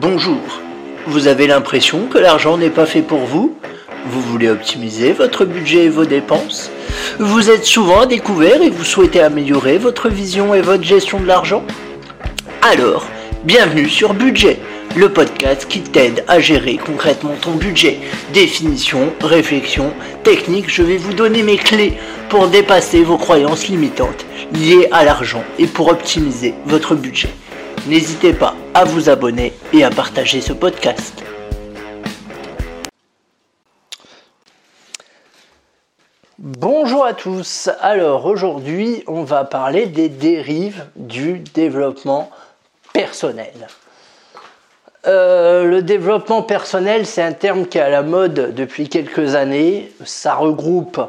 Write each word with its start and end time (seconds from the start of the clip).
Bonjour. 0.00 0.40
Vous 1.06 1.26
avez 1.26 1.46
l'impression 1.46 2.06
que 2.06 2.16
l'argent 2.16 2.56
n'est 2.56 2.70
pas 2.70 2.86
fait 2.86 3.02
pour 3.02 3.18
vous? 3.18 3.58
Vous 4.06 4.22
voulez 4.22 4.48
optimiser 4.48 5.12
votre 5.12 5.44
budget 5.44 5.84
et 5.84 5.88
vos 5.90 6.06
dépenses? 6.06 6.70
Vous 7.18 7.50
êtes 7.50 7.66
souvent 7.66 8.00
à 8.00 8.06
découvert 8.06 8.62
et 8.62 8.70
vous 8.70 8.84
souhaitez 8.84 9.20
améliorer 9.20 9.76
votre 9.76 10.08
vision 10.08 10.54
et 10.54 10.62
votre 10.62 10.84
gestion 10.84 11.20
de 11.20 11.26
l'argent? 11.26 11.64
Alors, 12.62 13.04
bienvenue 13.44 13.90
sur 13.90 14.14
Budget, 14.14 14.58
le 14.96 15.10
podcast 15.10 15.66
qui 15.68 15.82
t'aide 15.82 16.24
à 16.28 16.40
gérer 16.40 16.78
concrètement 16.78 17.34
ton 17.38 17.52
budget. 17.52 17.98
Définition, 18.32 19.12
réflexion, 19.22 19.92
technique, 20.24 20.70
je 20.70 20.82
vais 20.82 20.96
vous 20.96 21.12
donner 21.12 21.42
mes 21.42 21.58
clés 21.58 21.92
pour 22.30 22.48
dépasser 22.48 23.02
vos 23.02 23.18
croyances 23.18 23.68
limitantes 23.68 24.24
liées 24.54 24.88
à 24.92 25.04
l'argent 25.04 25.44
et 25.58 25.66
pour 25.66 25.88
optimiser 25.88 26.54
votre 26.64 26.94
budget. 26.94 27.28
N'hésitez 27.86 28.34
pas 28.34 28.54
à 28.74 28.84
vous 28.84 29.08
abonner 29.08 29.54
et 29.72 29.84
à 29.84 29.90
partager 29.90 30.42
ce 30.42 30.52
podcast. 30.52 31.24
Bonjour 36.38 37.06
à 37.06 37.14
tous. 37.14 37.70
Alors 37.80 38.26
aujourd'hui, 38.26 39.02
on 39.06 39.22
va 39.22 39.44
parler 39.44 39.86
des 39.86 40.10
dérives 40.10 40.84
du 40.94 41.38
développement 41.38 42.30
personnel. 42.92 43.68
Euh, 45.06 45.64
le 45.64 45.80
développement 45.80 46.42
personnel, 46.42 47.06
c'est 47.06 47.22
un 47.22 47.32
terme 47.32 47.66
qui 47.66 47.78
est 47.78 47.82
à 47.82 47.88
la 47.88 48.02
mode 48.02 48.54
depuis 48.54 48.90
quelques 48.90 49.34
années. 49.34 49.90
Ça 50.04 50.34
regroupe 50.34 51.00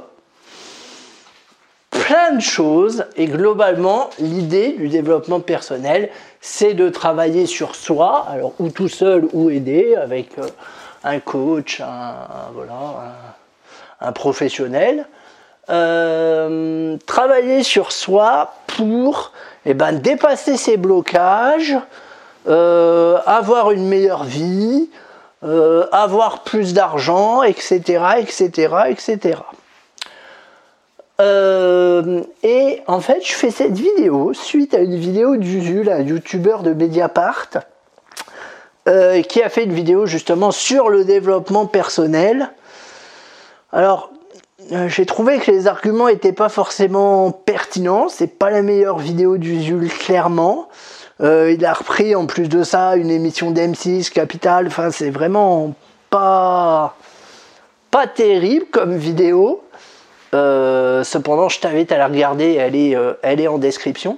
plein 2.11 2.33
de 2.33 2.41
choses 2.41 3.05
et 3.15 3.25
globalement, 3.25 4.09
l'idée 4.19 4.73
du 4.73 4.89
développement 4.89 5.39
personnel, 5.39 6.09
c'est 6.41 6.73
de 6.73 6.89
travailler 6.89 7.45
sur 7.45 7.73
soi, 7.73 8.25
alors 8.29 8.51
ou 8.59 8.67
tout 8.67 8.89
seul 8.89 9.29
ou 9.31 9.49
aider 9.49 9.95
avec 9.95 10.37
euh, 10.37 10.41
un 11.05 11.19
coach, 11.21 11.79
un, 11.79 12.15
voilà, 12.53 13.13
un, 14.01 14.11
professionnel. 14.11 15.05
Euh, 15.69 16.97
travailler 17.05 17.63
sur 17.63 17.93
soi 17.93 18.55
pour 18.67 19.31
eh 19.65 19.73
ben, 19.73 19.93
dépasser 19.93 20.57
ses 20.57 20.75
blocages, 20.75 21.77
euh, 22.49 23.19
avoir 23.25 23.71
une 23.71 23.87
meilleure 23.87 24.25
vie, 24.25 24.89
avoir 25.93 26.43
plus 26.43 26.73
d'argent, 26.73 27.41
etc., 27.41 28.03
etc., 28.19 28.75
etc. 28.89 29.37
Euh, 31.21 32.21
et 32.43 32.81
en 32.87 32.99
fait, 32.99 33.23
je 33.23 33.33
fais 33.33 33.51
cette 33.51 33.77
vidéo 33.77 34.33
suite 34.33 34.73
à 34.73 34.79
une 34.79 34.95
vidéo 34.95 35.37
d'Usul, 35.37 35.89
un 35.89 36.01
youtubeur 36.01 36.63
de 36.63 36.73
Mediapart, 36.73 37.49
euh, 38.87 39.21
qui 39.21 39.43
a 39.43 39.49
fait 39.49 39.63
une 39.63 39.73
vidéo 39.73 40.05
justement 40.05 40.51
sur 40.51 40.89
le 40.89 41.05
développement 41.05 41.67
personnel. 41.67 42.51
Alors, 43.71 44.11
euh, 44.71 44.87
j'ai 44.87 45.05
trouvé 45.05 45.37
que 45.37 45.51
les 45.51 45.67
arguments 45.67 46.07
n'étaient 46.07 46.33
pas 46.33 46.49
forcément 46.49 47.31
pertinents. 47.31 48.09
C'est 48.09 48.39
pas 48.39 48.49
la 48.49 48.63
meilleure 48.63 48.97
vidéo 48.97 49.37
d'Usul, 49.37 49.89
clairement. 49.89 50.69
il 51.19 51.63
a 51.65 51.73
repris 51.73 52.15
en 52.15 52.25
plus 52.25 52.49
de 52.49 52.63
ça 52.63 52.95
une 52.95 53.11
émission 53.11 53.51
d'M6 53.51 54.09
Capital. 54.09 54.65
Enfin, 54.65 54.89
c'est 54.89 55.11
vraiment 55.11 55.75
pas 56.09 56.95
pas 57.91 58.07
terrible 58.07 58.65
comme 58.71 58.95
vidéo. 58.95 59.61
Euh, 60.33 61.03
cependant, 61.03 61.49
je 61.49 61.59
t'invite 61.59 61.91
à 61.91 61.97
la 61.97 62.07
regarder, 62.07 62.53
elle 62.53 62.75
est, 62.75 62.95
euh, 62.95 63.49
en 63.49 63.57
description. 63.57 64.17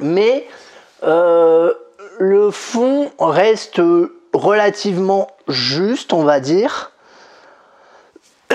Mais 0.00 0.46
euh, 1.02 1.74
le 2.18 2.50
fond 2.50 3.10
reste 3.18 3.80
relativement 4.32 5.28
juste, 5.48 6.12
on 6.12 6.24
va 6.24 6.40
dire, 6.40 6.92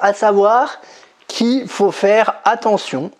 à 0.00 0.12
savoir 0.12 0.80
qu'il 1.26 1.68
faut 1.68 1.90
faire 1.90 2.34
attention 2.44 3.10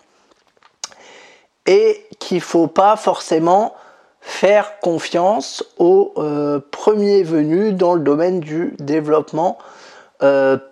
et 1.66 2.06
qu'il 2.21 2.39
ne 2.39 2.43
faut 2.43 2.69
pas 2.69 2.97
forcément 2.97 3.75
faire 4.21 4.78
confiance 4.81 5.65
aux 5.78 6.15
premiers 6.71 7.22
venus 7.22 7.75
dans 7.75 7.95
le 7.95 8.00
domaine 8.00 8.41
du 8.41 8.75
développement 8.78 9.59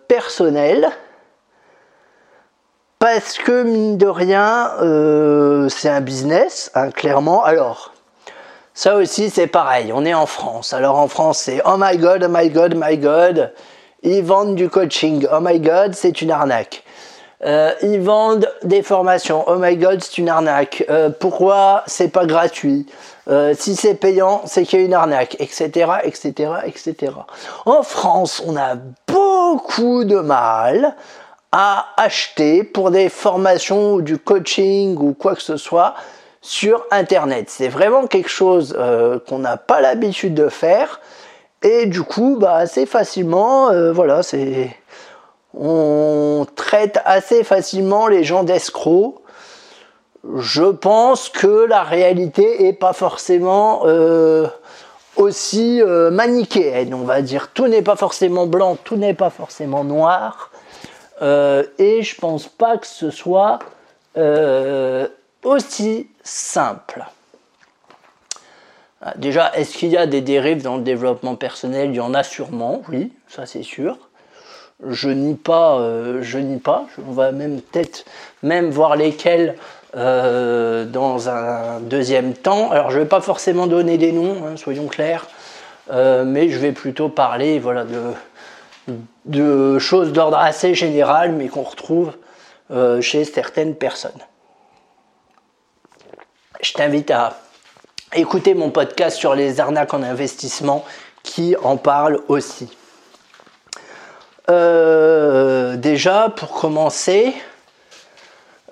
personnel 0.08 0.90
parce 2.98 3.38
que 3.38 3.62
mine 3.62 3.98
de 3.98 4.06
rien, 4.06 4.70
euh, 4.80 5.68
c'est 5.68 5.88
un 5.88 6.00
business, 6.00 6.70
hein, 6.74 6.90
clairement. 6.90 7.44
Alors, 7.44 7.92
ça 8.74 8.96
aussi 8.96 9.30
c'est 9.30 9.46
pareil, 9.46 9.92
on 9.92 10.04
est 10.04 10.14
en 10.14 10.26
France. 10.26 10.72
Alors 10.72 10.98
en 10.98 11.08
France 11.08 11.38
c'est 11.38 11.60
oh 11.64 11.76
my 11.78 11.96
god, 11.98 12.24
oh 12.24 12.30
my 12.30 12.48
god, 12.50 12.74
oh 12.74 12.82
my 12.82 12.96
god, 12.98 13.52
ils 14.02 14.22
vendent 14.22 14.54
du 14.54 14.68
coaching, 14.68 15.26
oh 15.32 15.40
my 15.40 15.60
god, 15.60 15.94
c'est 15.94 16.22
une 16.22 16.30
arnaque. 16.30 16.84
Euh, 17.44 17.72
ils 17.82 18.00
vendent 18.00 18.50
des 18.62 18.82
formations, 18.82 19.44
oh 19.46 19.56
my 19.58 19.76
god, 19.76 20.02
c'est 20.02 20.18
une 20.18 20.30
arnaque. 20.30 20.84
Euh, 20.88 21.10
pourquoi 21.10 21.82
c'est 21.86 22.08
pas 22.08 22.26
gratuit? 22.26 22.86
Si 23.54 23.74
c'est 23.74 23.94
payant, 23.94 24.42
c'est 24.46 24.62
qu'il 24.62 24.78
y 24.78 24.82
a 24.82 24.84
une 24.84 24.94
arnaque, 24.94 25.36
etc., 25.40 25.90
etc., 26.04 26.52
etc. 26.64 27.12
En 27.64 27.82
France, 27.82 28.40
on 28.46 28.56
a 28.56 28.76
beaucoup 29.08 30.04
de 30.04 30.20
mal 30.20 30.94
acheter 31.96 32.64
pour 32.64 32.90
des 32.90 33.08
formations 33.08 33.94
ou 33.94 34.02
du 34.02 34.18
coaching 34.18 34.96
ou 34.98 35.14
quoi 35.14 35.34
que 35.34 35.42
ce 35.42 35.56
soit 35.56 35.94
sur 36.42 36.84
Internet. 36.90 37.48
C'est 37.48 37.68
vraiment 37.68 38.06
quelque 38.06 38.28
chose 38.28 38.76
euh, 38.78 39.18
qu'on 39.26 39.38
n'a 39.38 39.56
pas 39.56 39.80
l'habitude 39.80 40.34
de 40.34 40.48
faire. 40.48 41.00
Et 41.62 41.86
du 41.86 42.02
coup, 42.02 42.36
bah, 42.38 42.56
assez 42.56 42.86
facilement, 42.86 43.70
euh, 43.70 43.92
voilà, 43.92 44.22
c'est. 44.22 44.70
On 45.58 46.46
traite 46.54 47.00
assez 47.06 47.42
facilement 47.42 48.08
les 48.08 48.22
gens 48.22 48.44
d'escrocs. 48.44 49.14
Je 50.36 50.64
pense 50.64 51.30
que 51.30 51.64
la 51.64 51.82
réalité 51.82 52.66
est 52.66 52.74
pas 52.74 52.92
forcément 52.92 53.82
euh, 53.86 54.46
aussi 55.16 55.80
manichéenne, 56.10 56.92
on 56.92 57.04
va 57.04 57.22
dire. 57.22 57.48
Tout 57.54 57.68
n'est 57.68 57.80
pas 57.80 57.96
forcément 57.96 58.46
blanc, 58.46 58.76
tout 58.84 58.96
n'est 58.96 59.14
pas 59.14 59.30
forcément 59.30 59.82
noir. 59.82 60.50
Euh, 61.22 61.64
et 61.78 62.02
je 62.02 62.14
pense 62.16 62.46
pas 62.48 62.76
que 62.76 62.86
ce 62.86 63.10
soit 63.10 63.58
euh, 64.16 65.08
aussi 65.42 66.08
simple. 66.22 67.04
Ah, 69.02 69.14
déjà, 69.16 69.52
est-ce 69.54 69.76
qu'il 69.76 69.90
y 69.90 69.96
a 69.96 70.06
des 70.06 70.20
dérives 70.20 70.62
dans 70.62 70.76
le 70.76 70.82
développement 70.82 71.36
personnel? 71.36 71.90
Il 71.90 71.96
y 71.96 72.00
en 72.00 72.14
a 72.14 72.22
sûrement, 72.22 72.82
oui, 72.88 73.12
ça 73.28 73.46
c'est 73.46 73.62
sûr. 73.62 73.98
Je 74.86 75.08
nie 75.08 75.36
pas, 75.36 75.78
euh, 75.78 76.18
je 76.22 76.38
nie 76.38 76.58
pas. 76.58 76.86
On 77.08 77.12
va 77.12 77.32
même 77.32 77.60
peut-être 77.62 78.04
même 78.42 78.70
voir 78.70 78.96
lesquels 78.96 79.56
dans 79.94 81.30
un 81.30 81.80
deuxième 81.80 82.34
temps. 82.34 82.70
Alors, 82.70 82.90
je 82.90 82.98
ne 82.98 83.04
vais 83.04 83.08
pas 83.08 83.22
forcément 83.22 83.66
donner 83.66 83.96
des 83.96 84.12
noms, 84.12 84.44
hein, 84.44 84.58
soyons 84.58 84.88
clairs, 84.88 85.26
mais 85.90 86.50
je 86.50 86.58
vais 86.58 86.72
plutôt 86.72 87.08
parler, 87.08 87.58
voilà, 87.58 87.84
de, 87.84 87.98
de 89.26 89.78
choses 89.78 90.12
d'ordre 90.12 90.38
assez 90.38 90.74
général, 90.74 91.32
mais 91.32 91.48
qu'on 91.48 91.62
retrouve 91.62 92.12
euh, 92.70 93.00
chez 93.00 93.24
certaines 93.24 93.74
personnes. 93.74 94.22
Je 96.62 96.72
t'invite 96.72 97.10
à 97.10 97.36
écouter 98.14 98.54
mon 98.54 98.70
podcast 98.70 99.16
sur 99.16 99.34
les 99.34 99.60
arnaques 99.60 99.94
en 99.94 100.02
investissement 100.02 100.84
qui 101.22 101.56
en 101.62 101.76
parle 101.76 102.20
aussi. 102.28 102.68
Euh, 104.48 105.76
déjà, 105.76 106.32
pour 106.34 106.52
commencer, 106.52 107.34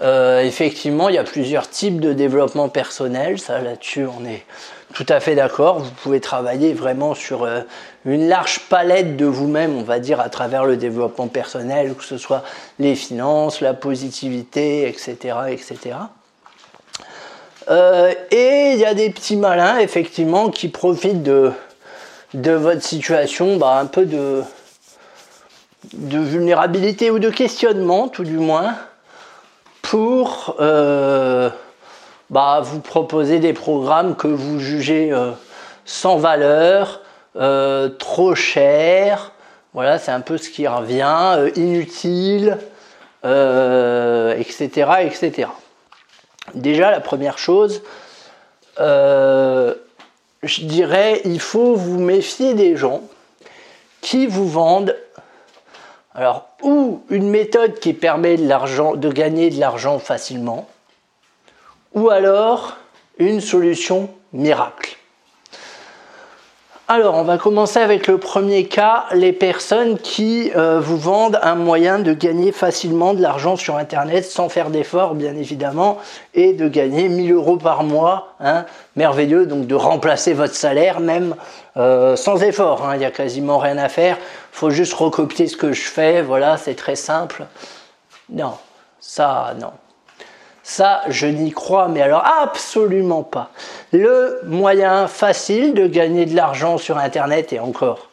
euh, 0.00 0.43
effectivement, 0.43 1.09
il 1.09 1.15
y 1.15 1.19
a 1.19 1.25
plusieurs 1.25 1.69
types 1.71 2.00
de 2.00 2.12
développement 2.12 2.69
personnel. 2.69 3.38
Ça, 3.38 3.60
là-dessus, 3.60 4.06
on 4.06 4.25
est 4.27 4.44
tout 4.93 5.06
à 5.09 5.21
fait 5.21 5.34
d'accord. 5.34 5.78
Vous 5.78 5.91
pouvez 5.91 6.21
travailler 6.21 6.72
vraiment 6.72 7.15
sur 7.15 7.45
euh, 7.45 7.60
une 8.04 8.28
large 8.28 8.60
palette 8.69 9.16
de 9.16 9.24
vous-même, 9.24 9.77
on 9.77 9.83
va 9.83 10.01
dire, 10.01 10.21
à 10.21 10.28
travers 10.28 10.65
le 10.65 10.77
développement 10.77 11.28
personnel, 11.28 11.95
que 11.95 12.04
ce 12.04 12.19
soit 12.19 12.42
les 12.78 12.97
finances, 12.97 13.60
la 13.60 13.74
positivité, 13.74 14.89
etc., 14.89 15.36
etc. 15.51 15.97
Euh, 17.71 18.13
et 18.30 18.72
il 18.72 18.78
y 18.78 18.84
a 18.84 18.95
des 18.95 19.10
petits 19.10 19.36
malins, 19.36 19.78
effectivement, 19.78 20.51
qui 20.51 20.69
profitent 20.69 21.22
de, 21.22 21.53
votre 22.34 22.83
situation, 22.83 23.57
bah, 23.59 23.78
un 23.78 23.86
peu 23.86 24.07
de 24.07 24.42
vulnérabilité 25.95 27.13
ou 27.13 27.21
de 27.21 27.30
questionnement, 27.30 28.09
tout 28.09 28.24
du 28.24 28.39
moins 28.39 28.74
pour 29.95 30.57
euh, 30.59 31.51
bah, 32.29 32.61
vous 32.65 32.81
proposer 32.81 33.39
des 33.39 33.53
programmes 33.53 34.17
que 34.17 34.27
vous 34.27 34.59
jugez 34.59 35.13
euh, 35.13 35.31
sans 35.85 36.17
valeur, 36.17 37.01
euh, 37.37 37.91
trop 37.91 38.35
chers. 38.35 39.31
Voilà, 39.73 40.01
c'est 40.01 40.11
un 40.11 40.21
peu 40.21 40.37
ce 40.37 40.51
qui 40.51 40.67
revient, 40.67 41.49
inutile, 41.55 42.59
etc., 43.23 44.67
etc. 45.03 45.49
Déjà, 46.55 46.91
la 46.91 47.01
première 47.01 47.39
chose, 47.39 47.81
je 48.77 49.75
je 50.43 50.65
dirais, 50.65 51.21
il 51.25 51.39
faut 51.39 51.77
vous 51.77 52.01
méfier 52.01 52.55
des 52.55 52.77
gens 52.77 53.03
qui 54.01 54.27
vous 54.27 54.49
vendent 54.49 54.97
alors, 56.15 56.49
ou 56.63 57.03
une 57.11 57.28
méthode 57.28 57.81
qui 57.81 57.93
permet 57.93 58.37
de, 58.37 58.97
de 58.97 59.13
gagner 59.13 59.51
de 59.51 59.59
l'argent 59.59 59.99
facilement, 59.99 60.69
ou 61.93 62.09
alors 62.09 62.77
une 63.19 63.41
solution 63.41 64.09
miracle. 64.33 64.97
Alors, 66.86 67.15
on 67.15 67.22
va 67.22 67.39
commencer 67.39 67.78
avec 67.78 68.07
le 68.09 68.19
premier 68.19 68.66
cas, 68.66 69.07
les 69.13 69.33
personnes 69.33 69.98
qui 69.98 70.53
euh, 70.54 70.81
vous 70.81 70.98
vendent 70.98 71.39
un 71.41 71.54
moyen 71.54 71.98
de 71.98 72.13
gagner 72.13 72.53
facilement 72.53 73.15
de 73.15 73.22
l'argent 73.22 73.57
sur 73.57 73.77
Internet 73.77 74.27
sans 74.27 74.51
faire 74.51 74.69
d'efforts, 74.69 75.15
bien 75.15 75.34
évidemment, 75.34 75.97
et 76.34 76.53
de 76.53 76.69
gagner 76.69 77.09
1000 77.09 77.33
euros 77.33 77.57
par 77.57 77.84
mois. 77.84 78.34
Hein, 78.39 78.66
merveilleux, 78.97 79.47
donc 79.47 79.66
de 79.66 79.75
remplacer 79.75 80.34
votre 80.34 80.54
salaire 80.54 81.01
même 81.01 81.36
euh, 81.78 82.16
sans 82.16 82.42
effort. 82.42 82.86
Hein, 82.86 82.97
il 82.97 82.98
n'y 82.98 83.07
a 83.07 83.10
quasiment 83.10 83.57
rien 83.57 83.78
à 83.78 83.89
faire. 83.89 84.19
Il 84.19 84.57
faut 84.59 84.71
juste 84.71 84.92
recopier 84.92 85.47
ce 85.47 85.57
que 85.57 85.72
je 85.72 85.84
fais. 85.84 86.21
Voilà, 86.21 86.59
c'est 86.59 86.75
très 86.75 86.97
simple. 86.97 87.47
Non, 88.28 88.59
ça, 89.01 89.54
non. 89.59 89.72
Ça, 90.66 91.03
je 91.09 91.27
n'y 91.27 91.53
crois, 91.53 91.89
mais 91.89 92.01
alors 92.01 92.25
absolument 92.43 93.22
pas. 93.22 93.51
Le 93.93 94.41
moyen 94.47 95.09
facile 95.09 95.75
de 95.75 95.87
gagner 95.87 96.25
de 96.25 96.34
l'argent 96.34 96.78
sur 96.78 96.97
Internet, 96.97 97.53
et 97.53 97.61
encore, 97.61 98.09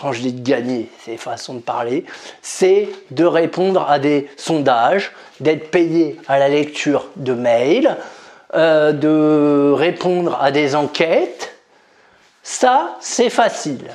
quand 0.00 0.12
je 0.12 0.20
dis 0.20 0.32
de 0.32 0.48
gagner, 0.48 0.88
c'est 1.04 1.16
façon 1.16 1.54
de 1.54 1.60
parler, 1.60 2.06
c'est 2.42 2.88
de 3.10 3.24
répondre 3.24 3.90
à 3.90 3.98
des 3.98 4.30
sondages, 4.36 5.12
d'être 5.40 5.72
payé 5.72 6.16
à 6.28 6.38
la 6.38 6.48
lecture 6.48 7.08
de 7.16 7.34
mails, 7.34 7.96
euh, 8.54 8.92
de 8.92 9.72
répondre 9.72 10.38
à 10.40 10.52
des 10.52 10.76
enquêtes. 10.76 11.54
Ça, 12.44 12.96
c'est 13.00 13.30
facile. 13.30 13.90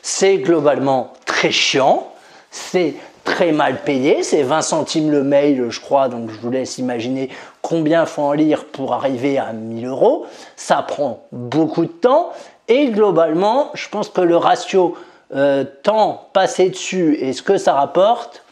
C'est 0.00 0.38
globalement 0.38 1.12
très 1.26 1.50
chiant, 1.50 2.12
c'est 2.52 2.94
très 3.24 3.52
mal 3.52 3.82
payé, 3.82 4.22
c'est 4.22 4.42
20 4.42 4.62
centimes 4.62 5.10
le 5.10 5.22
mail, 5.22 5.66
je 5.70 5.80
crois, 5.80 6.08
donc 6.08 6.30
je 6.30 6.38
vous 6.38 6.50
laisse 6.50 6.78
imaginer 6.78 7.28
combien 7.62 8.06
faut 8.06 8.22
en 8.22 8.32
lire 8.32 8.64
pour 8.66 8.92
arriver 8.94 9.38
à 9.38 9.52
1000 9.52 9.86
euros. 9.86 10.26
Ça 10.56 10.82
prend 10.82 11.24
beaucoup 11.32 11.84
de 11.84 11.90
temps 11.90 12.32
et 12.68 12.88
globalement, 12.88 13.70
je 13.74 13.88
pense 13.88 14.08
que 14.08 14.20
le 14.20 14.36
ratio 14.36 14.96
euh, 15.34 15.64
temps 15.82 16.28
passé 16.32 16.70
dessus 16.70 17.16
et 17.20 17.32
ce 17.32 17.42
que 17.42 17.56
ça 17.56 17.74
rapporte 17.74 18.42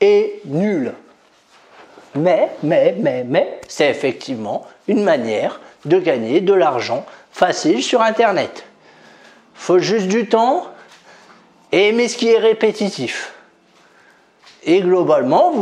est 0.00 0.40
nul. 0.46 0.92
Mais, 2.14 2.50
mais, 2.62 2.94
mais, 2.98 3.24
mais, 3.26 3.60
c'est 3.68 3.88
effectivement 3.88 4.66
une 4.88 5.04
manière 5.04 5.60
de 5.84 5.98
gagner 5.98 6.40
de 6.40 6.52
l'argent 6.52 7.04
facile 7.32 7.82
sur 7.82 8.02
Internet. 8.02 8.64
Faut 9.54 9.78
juste 9.78 10.08
du 10.08 10.28
temps 10.28 10.64
et 11.72 11.88
aimer 11.88 12.08
ce 12.08 12.16
qui 12.16 12.28
est 12.28 12.38
répétitif. 12.38 13.32
Et 14.64 14.80
globalement, 14.80 15.52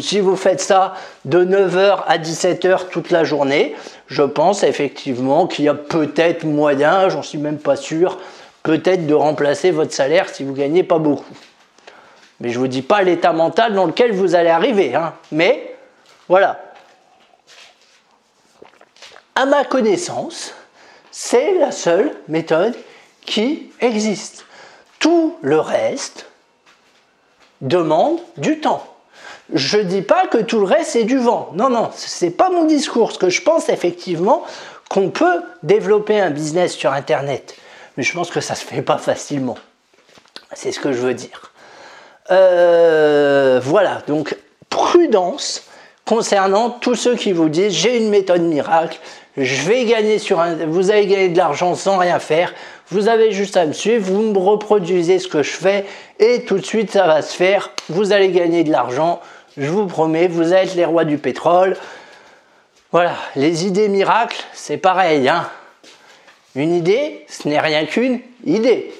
si 0.00 0.20
vous 0.20 0.34
faites 0.34 0.60
ça 0.60 0.94
de 1.24 1.44
9h 1.44 2.02
à 2.06 2.18
17h 2.18 2.88
toute 2.88 3.10
la 3.10 3.22
journée, 3.22 3.76
je 4.08 4.22
pense 4.22 4.64
effectivement 4.64 5.46
qu'il 5.46 5.66
y 5.66 5.68
a 5.68 5.74
peut-être 5.74 6.44
moyen, 6.44 7.08
j'en 7.08 7.22
suis 7.22 7.38
même 7.38 7.58
pas 7.58 7.76
sûr, 7.76 8.18
peut-être 8.64 9.06
de 9.06 9.14
remplacer 9.14 9.70
votre 9.70 9.92
salaire 9.92 10.28
si 10.28 10.42
vous 10.42 10.54
gagnez 10.54 10.82
pas 10.82 10.98
beaucoup. 10.98 11.36
Mais 12.40 12.50
je 12.50 12.54
ne 12.54 12.60
vous 12.60 12.68
dis 12.68 12.82
pas 12.82 13.02
l'état 13.02 13.32
mental 13.32 13.74
dans 13.74 13.86
lequel 13.86 14.12
vous 14.12 14.34
allez 14.34 14.50
arriver. 14.50 14.94
Hein. 14.94 15.14
Mais 15.30 15.76
voilà. 16.28 16.60
À 19.34 19.46
ma 19.46 19.64
connaissance, 19.64 20.52
c'est 21.12 21.54
la 21.58 21.70
seule 21.70 22.12
méthode 22.26 22.74
qui 23.24 23.70
existe. 23.80 24.44
Tout 24.98 25.36
le 25.42 25.60
reste, 25.60 26.26
demande 27.60 28.18
du 28.36 28.60
temps. 28.60 28.84
Je 29.52 29.78
ne 29.78 29.84
dis 29.84 30.02
pas 30.02 30.26
que 30.26 30.38
tout 30.38 30.58
le 30.58 30.66
reste 30.66 30.90
c'est 30.90 31.04
du 31.04 31.18
vent. 31.18 31.50
Non, 31.54 31.70
non, 31.70 31.90
ce 31.96 32.24
n'est 32.24 32.30
pas 32.30 32.50
mon 32.50 32.64
discours. 32.64 33.12
Ce 33.12 33.18
que 33.18 33.30
je 33.30 33.42
pense 33.42 33.68
effectivement 33.68 34.44
qu'on 34.88 35.10
peut 35.10 35.42
développer 35.62 36.20
un 36.20 36.30
business 36.30 36.74
sur 36.74 36.92
Internet. 36.92 37.54
Mais 37.96 38.02
je 38.02 38.12
pense 38.12 38.30
que 38.30 38.40
ça 38.40 38.54
ne 38.54 38.58
se 38.58 38.64
fait 38.64 38.82
pas 38.82 38.98
facilement. 38.98 39.58
C'est 40.54 40.72
ce 40.72 40.80
que 40.80 40.92
je 40.92 40.98
veux 40.98 41.14
dire. 41.14 41.52
Euh, 42.30 43.60
voilà, 43.62 44.02
donc 44.06 44.36
prudence 44.68 45.64
concernant 46.04 46.70
tous 46.70 46.94
ceux 46.94 47.16
qui 47.16 47.32
vous 47.32 47.48
disent 47.48 47.72
j'ai 47.72 47.96
une 47.96 48.10
méthode 48.10 48.42
miracle, 48.42 48.98
je 49.36 49.62
vais 49.68 49.84
gagner 49.84 50.18
sur 50.18 50.40
un, 50.40 50.54
vous 50.66 50.90
allez 50.90 51.06
gagner 51.06 51.28
de 51.28 51.38
l'argent 51.38 51.74
sans 51.74 51.96
rien 51.98 52.18
faire, 52.18 52.54
vous 52.90 53.08
avez 53.08 53.32
juste 53.32 53.56
à 53.56 53.66
me 53.66 53.72
suivre, 53.72 54.10
vous 54.10 54.22
me 54.22 54.38
reproduisez 54.38 55.18
ce 55.18 55.28
que 55.28 55.42
je 55.42 55.50
fais 55.50 55.84
et 56.18 56.44
tout 56.44 56.56
de 56.56 56.64
suite 56.64 56.90
ça 56.90 57.06
va 57.06 57.22
se 57.22 57.36
faire. 57.36 57.70
Vous 57.88 58.12
allez 58.12 58.30
gagner 58.30 58.64
de 58.64 58.70
l'argent, 58.70 59.20
je 59.56 59.68
vous 59.68 59.86
promets, 59.86 60.28
vous 60.28 60.54
êtes 60.54 60.74
les 60.74 60.84
rois 60.84 61.04
du 61.04 61.18
pétrole. 61.18 61.76
Voilà, 62.90 63.14
les 63.36 63.66
idées 63.66 63.88
miracles, 63.88 64.42
c'est 64.54 64.78
pareil. 64.78 65.28
Hein. 65.28 65.48
Une 66.54 66.74
idée, 66.74 67.26
ce 67.28 67.46
n'est 67.46 67.60
rien 67.60 67.84
qu'une 67.84 68.20
idée. 68.44 68.92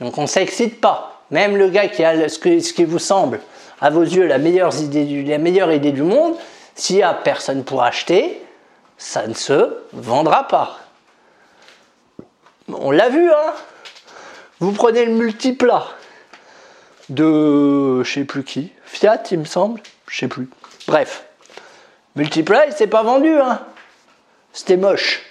Donc 0.00 0.18
on 0.18 0.22
ne 0.22 0.26
s'excite 0.26 0.80
pas. 0.80 1.22
Même 1.30 1.56
le 1.56 1.68
gars 1.68 1.88
qui 1.88 2.04
a 2.04 2.28
ce, 2.28 2.38
qui 2.38 2.84
vous 2.84 2.98
semble, 2.98 3.40
à 3.80 3.90
vos 3.90 4.02
yeux, 4.02 4.26
la 4.26 4.38
meilleure 4.38 4.74
idée 4.80 5.04
du, 5.04 5.22
la 5.22 5.38
meilleure 5.38 5.72
idée 5.72 5.92
du 5.92 6.02
monde, 6.02 6.34
s'il 6.74 6.96
n'y 6.96 7.02
a 7.02 7.14
personne 7.14 7.64
pour 7.64 7.82
acheter, 7.82 8.42
ça 8.98 9.26
ne 9.26 9.34
se 9.34 9.76
vendra 9.92 10.48
pas. 10.48 10.78
On 12.72 12.90
l'a 12.90 13.08
vu, 13.08 13.30
hein 13.30 13.52
Vous 14.60 14.72
prenez 14.72 15.04
le 15.04 15.12
multiplat 15.12 15.86
de 17.08 18.02
je 18.02 18.12
sais 18.12 18.24
plus 18.24 18.42
qui, 18.42 18.72
Fiat, 18.84 19.22
il 19.30 19.38
me 19.38 19.44
semble, 19.44 19.80
je 20.08 20.18
sais 20.18 20.28
plus. 20.28 20.48
Bref, 20.88 21.24
multiplat, 22.16 22.66
il 22.66 22.72
s'est 22.72 22.88
pas 22.88 23.04
vendu, 23.04 23.32
hein 23.38 23.60
C'était 24.52 24.76
moche. 24.76 25.22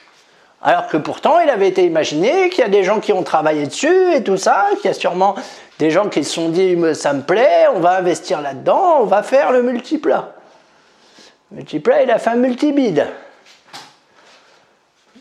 Alors 0.62 0.88
que 0.88 0.98
pourtant, 0.98 1.40
il 1.40 1.50
avait 1.50 1.68
été 1.68 1.84
imaginé 1.84 2.50
qu'il 2.50 2.62
y 2.62 2.64
a 2.64 2.70
des 2.70 2.84
gens 2.84 3.00
qui 3.00 3.14
ont 3.14 3.24
travaillé 3.24 3.68
dessus 3.68 4.14
et 4.14 4.24
tout 4.24 4.38
ça, 4.38 4.68
qu'il 4.78 4.86
y 4.86 4.88
a 4.88 4.94
sûrement 4.94 5.36
des 5.78 5.92
gens 5.92 6.10
qui 6.10 6.24
se 6.24 6.34
sont 6.34 6.50
dit 6.50 6.78
ça 6.96 7.14
me 7.14 7.22
plaît, 7.22 7.68
on 7.74 7.82
va 7.82 7.98
investir 7.98 8.42
là-dedans, 8.42 9.00
on 9.02 9.06
va 9.06 9.22
faire 9.22 9.52
le 9.52 9.62
multiplat. 9.62 10.34
Multiplat, 11.52 12.04
il 12.04 12.12
a 12.12 12.18
fait 12.18 12.32
un 12.32 12.36
multibid. 12.36 13.06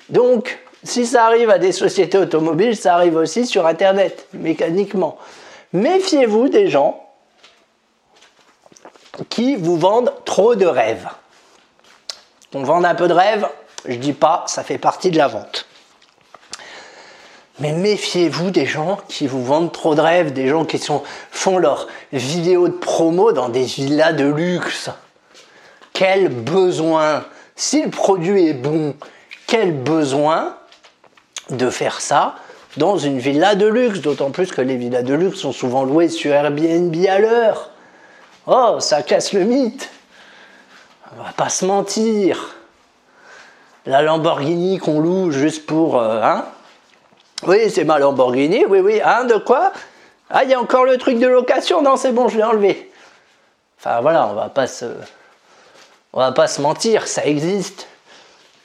Donc, 0.08 0.58
si 0.84 1.06
ça 1.06 1.25
arrive 1.25 1.48
à 1.50 1.58
des 1.58 1.72
sociétés 1.72 2.19
automobiles, 2.19 2.76
ça 2.76 2.94
arrive 2.94 3.16
aussi 3.16 3.47
sur 3.47 3.66
Internet, 3.66 4.28
mécaniquement. 4.35 5.18
Méfiez-vous 5.73 6.49
des 6.49 6.68
gens 6.68 7.00
qui 9.30 9.56
vous 9.56 9.78
vendent 9.78 10.12
trop 10.25 10.54
de 10.54 10.66
rêves. 10.66 11.09
On 12.54 12.62
vend 12.62 12.85
un 12.85 12.94
peu 12.94 13.09
de 13.09 13.14
rêves, 13.14 13.49
je 13.87 13.97
dis 13.97 14.12
pas, 14.12 14.44
ça 14.47 14.62
fait 14.62 14.78
partie 14.78 15.11
de 15.11 15.18
la 15.18 15.26
vente. 15.26 15.66
Mais 17.61 17.73
méfiez-vous 17.73 18.50
des 18.50 18.66
gens 18.66 18.99
qui 19.09 19.26
vous 19.26 19.44
vendent 19.44 19.73
trop 19.73 19.94
de 19.94 20.00
rêves, 20.00 20.32
des 20.32 20.49
gens 20.49 20.64
qui 20.64 20.80
font 21.30 21.59
leurs 21.59 21.88
vidéos 22.12 22.68
de 22.68 22.75
promo 22.75 23.32
dans 23.32 23.49
des 23.49 23.64
villas 23.64 24.12
de 24.12 24.26
luxe. 24.26 24.90
Quel 25.92 26.28
besoin 26.28 27.25
Si 27.56 27.82
le 27.82 27.90
produit 27.90 28.49
est 28.49 28.54
bon, 28.54 28.94
quel 29.47 29.73
besoin 29.73 30.56
de 31.50 31.70
faire 31.70 32.00
ça 32.00 32.36
dans 32.76 32.98
une 32.98 33.18
villa 33.18 33.54
de 33.54 33.66
luxe, 33.66 34.00
d'autant 34.00 34.30
plus 34.30 34.50
que 34.50 34.60
les 34.60 34.76
villas 34.76 35.02
de 35.02 35.14
luxe 35.14 35.38
sont 35.38 35.52
souvent 35.52 35.84
louées 35.84 36.08
sur 36.08 36.32
Airbnb 36.32 36.94
à 37.08 37.18
l'heure. 37.18 37.70
Oh, 38.46 38.76
ça 38.80 39.02
casse 39.02 39.32
le 39.32 39.44
mythe. 39.44 39.90
On 41.16 41.22
va 41.22 41.32
pas 41.32 41.48
se 41.48 41.64
mentir. 41.64 42.54
La 43.86 44.02
Lamborghini 44.02 44.78
qu'on 44.78 45.00
loue 45.00 45.30
juste 45.30 45.66
pour... 45.66 46.00
Euh, 46.00 46.20
hein? 46.22 46.46
Oui, 47.46 47.70
c'est 47.70 47.84
ma 47.84 47.98
Lamborghini, 47.98 48.64
oui, 48.66 48.80
oui. 48.80 49.00
Hein, 49.04 49.24
de 49.24 49.36
quoi? 49.36 49.72
Ah, 50.30 50.44
il 50.44 50.50
y 50.50 50.54
a 50.54 50.60
encore 50.60 50.84
le 50.84 50.96
truc 50.98 51.18
de 51.18 51.26
location? 51.26 51.82
Non, 51.82 51.96
c'est 51.96 52.12
bon, 52.12 52.28
je 52.28 52.38
l'ai 52.38 52.42
enlevé. 52.42 52.90
Enfin 53.78 54.00
voilà, 54.00 54.26
on 54.26 54.34
va 54.34 54.48
pas 54.48 54.66
se... 54.66 54.86
On 56.12 56.20
va 56.20 56.32
pas 56.32 56.46
se 56.46 56.60
mentir, 56.60 57.06
ça 57.06 57.24
existe. 57.24 57.86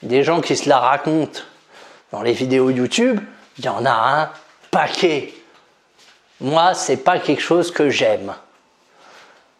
Des 0.02 0.24
gens 0.24 0.40
qui 0.40 0.56
se 0.56 0.70
la 0.70 0.80
racontent 0.80 1.42
dans 2.12 2.22
les 2.22 2.34
vidéos 2.34 2.70
YouTube, 2.70 3.20
il 3.58 3.66
y 3.66 3.70
en 3.70 3.86
a 3.86 3.92
un 3.92 4.30
paquet. 4.72 5.34
Moi, 6.42 6.74
c'est 6.74 6.98
pas 6.98 7.20
quelque 7.20 7.42
chose 7.42 7.72
que 7.72 7.90
j'aime. 7.90 8.34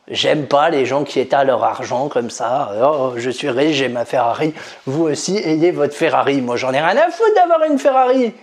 J'aime 0.08 0.48
pas 0.48 0.70
les 0.70 0.86
gens 0.88 1.04
qui 1.04 1.20
étalent 1.20 1.48
leur 1.48 1.64
argent 1.64 2.10
comme 2.10 2.32
ça. 2.32 2.72
Oh, 2.84 3.14
je 3.18 3.30
suis 3.30 3.50
riche, 3.50 3.76
j'ai 3.78 3.90
ma 3.90 4.06
Ferrari. 4.06 4.54
Vous 4.88 5.04
aussi, 5.04 5.38
ayez 5.38 5.72
votre 5.72 5.94
Ferrari. 5.94 6.42
Moi, 6.42 6.56
j'en 6.56 6.74
ai 6.74 6.82
rien 6.82 6.98
à 6.98 7.12
foutre 7.12 7.36
d'avoir 7.36 7.64
une 7.64 7.78
Ferrari. 7.78 8.34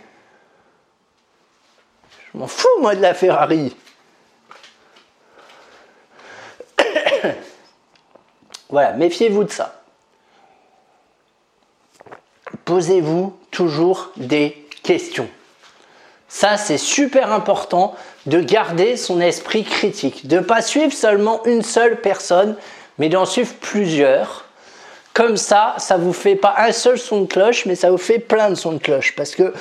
Je 2.32 2.38
m'en 2.38 2.46
fous, 2.46 2.68
moi, 2.80 2.94
de 2.94 3.02
la 3.02 3.14
Ferrari. 3.14 3.74
voilà, 8.68 8.92
méfiez-vous 8.92 9.42
de 9.44 9.50
ça. 9.50 9.76
posez-vous 12.66 13.38
toujours 13.56 14.10
des 14.18 14.54
questions. 14.82 15.30
Ça, 16.28 16.58
c'est 16.58 16.76
super 16.76 17.32
important 17.32 17.94
de 18.26 18.38
garder 18.38 18.98
son 18.98 19.18
esprit 19.18 19.64
critique, 19.64 20.26
de 20.26 20.40
pas 20.40 20.60
suivre 20.60 20.92
seulement 20.92 21.42
une 21.46 21.62
seule 21.62 22.02
personne, 22.02 22.54
mais 22.98 23.08
d'en 23.08 23.24
suivre 23.24 23.54
plusieurs. 23.58 24.44
Comme 25.14 25.38
ça, 25.38 25.74
ça 25.78 25.96
vous 25.96 26.12
fait 26.12 26.34
pas 26.34 26.54
un 26.58 26.72
seul 26.72 26.98
son 26.98 27.22
de 27.22 27.26
cloche, 27.26 27.64
mais 27.64 27.76
ça 27.76 27.90
vous 27.90 27.96
fait 27.96 28.18
plein 28.18 28.50
de 28.50 28.56
sons 28.56 28.72
de 28.72 28.78
cloche. 28.78 29.14
Parce 29.16 29.34
que 29.34 29.54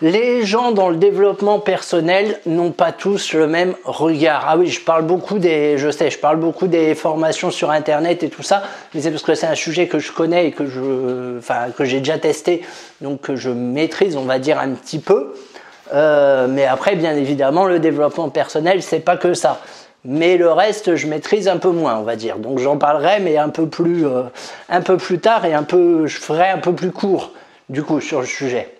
les 0.00 0.46
gens 0.46 0.70
dans 0.72 0.88
le 0.88 0.96
développement 0.96 1.58
personnel 1.58 2.40
n'ont 2.46 2.70
pas 2.70 2.92
tous 2.92 3.32
le 3.32 3.46
même 3.46 3.74
regard. 3.84 4.44
Ah 4.48 4.56
oui, 4.56 4.68
je 4.68 4.80
parle 4.80 5.04
beaucoup 5.04 5.38
des, 5.38 5.76
je 5.76 5.90
je 5.90 6.18
parle 6.18 6.36
beaucoup 6.36 6.68
des 6.68 6.94
formations 6.94 7.50
sur 7.50 7.70
Internet 7.70 8.22
et 8.22 8.28
tout 8.28 8.42
ça, 8.42 8.62
mais 8.94 9.00
c'est 9.00 9.10
parce 9.10 9.22
que 9.22 9.34
c'est 9.34 9.46
un 9.46 9.54
sujet 9.54 9.88
que 9.88 9.98
je 9.98 10.12
connais 10.12 10.48
et 10.48 10.52
que 10.52 10.64
j'ai 11.84 11.98
déjà 11.98 12.18
testé, 12.18 12.62
donc 13.00 13.22
que 13.22 13.36
je 13.36 13.50
maîtrise, 13.50 14.16
on 14.16 14.24
va 14.24 14.38
dire 14.38 14.58
un 14.60 14.70
petit 14.70 15.00
peu. 15.00 15.34
Euh, 15.92 16.46
mais 16.48 16.66
après, 16.66 16.96
bien 16.96 17.16
évidemment, 17.16 17.64
le 17.64 17.78
développement 17.78 18.28
personnel, 18.28 18.82
c'est 18.82 19.00
pas 19.00 19.16
que 19.16 19.34
ça. 19.34 19.60
Mais 20.04 20.36
le 20.36 20.52
reste, 20.52 20.94
je 20.94 21.06
maîtrise 21.06 21.48
un 21.48 21.56
peu 21.56 21.70
moins, 21.70 21.96
on 21.96 22.02
va 22.02 22.14
dire. 22.14 22.38
Donc 22.38 22.58
j'en 22.58 22.76
parlerai, 22.76 23.20
mais 23.20 23.36
un 23.36 23.48
peu 23.48 23.66
plus, 23.66 24.06
euh, 24.06 24.22
un 24.68 24.80
peu 24.80 24.96
plus 24.96 25.18
tard 25.18 25.44
et 25.44 25.54
un 25.54 25.64
peu, 25.64 26.06
je 26.06 26.18
ferai 26.18 26.48
un 26.48 26.58
peu 26.58 26.72
plus 26.72 26.92
court, 26.92 27.32
du 27.68 27.82
coup, 27.82 28.00
sur 28.00 28.20
le 28.20 28.26
sujet. 28.26 28.77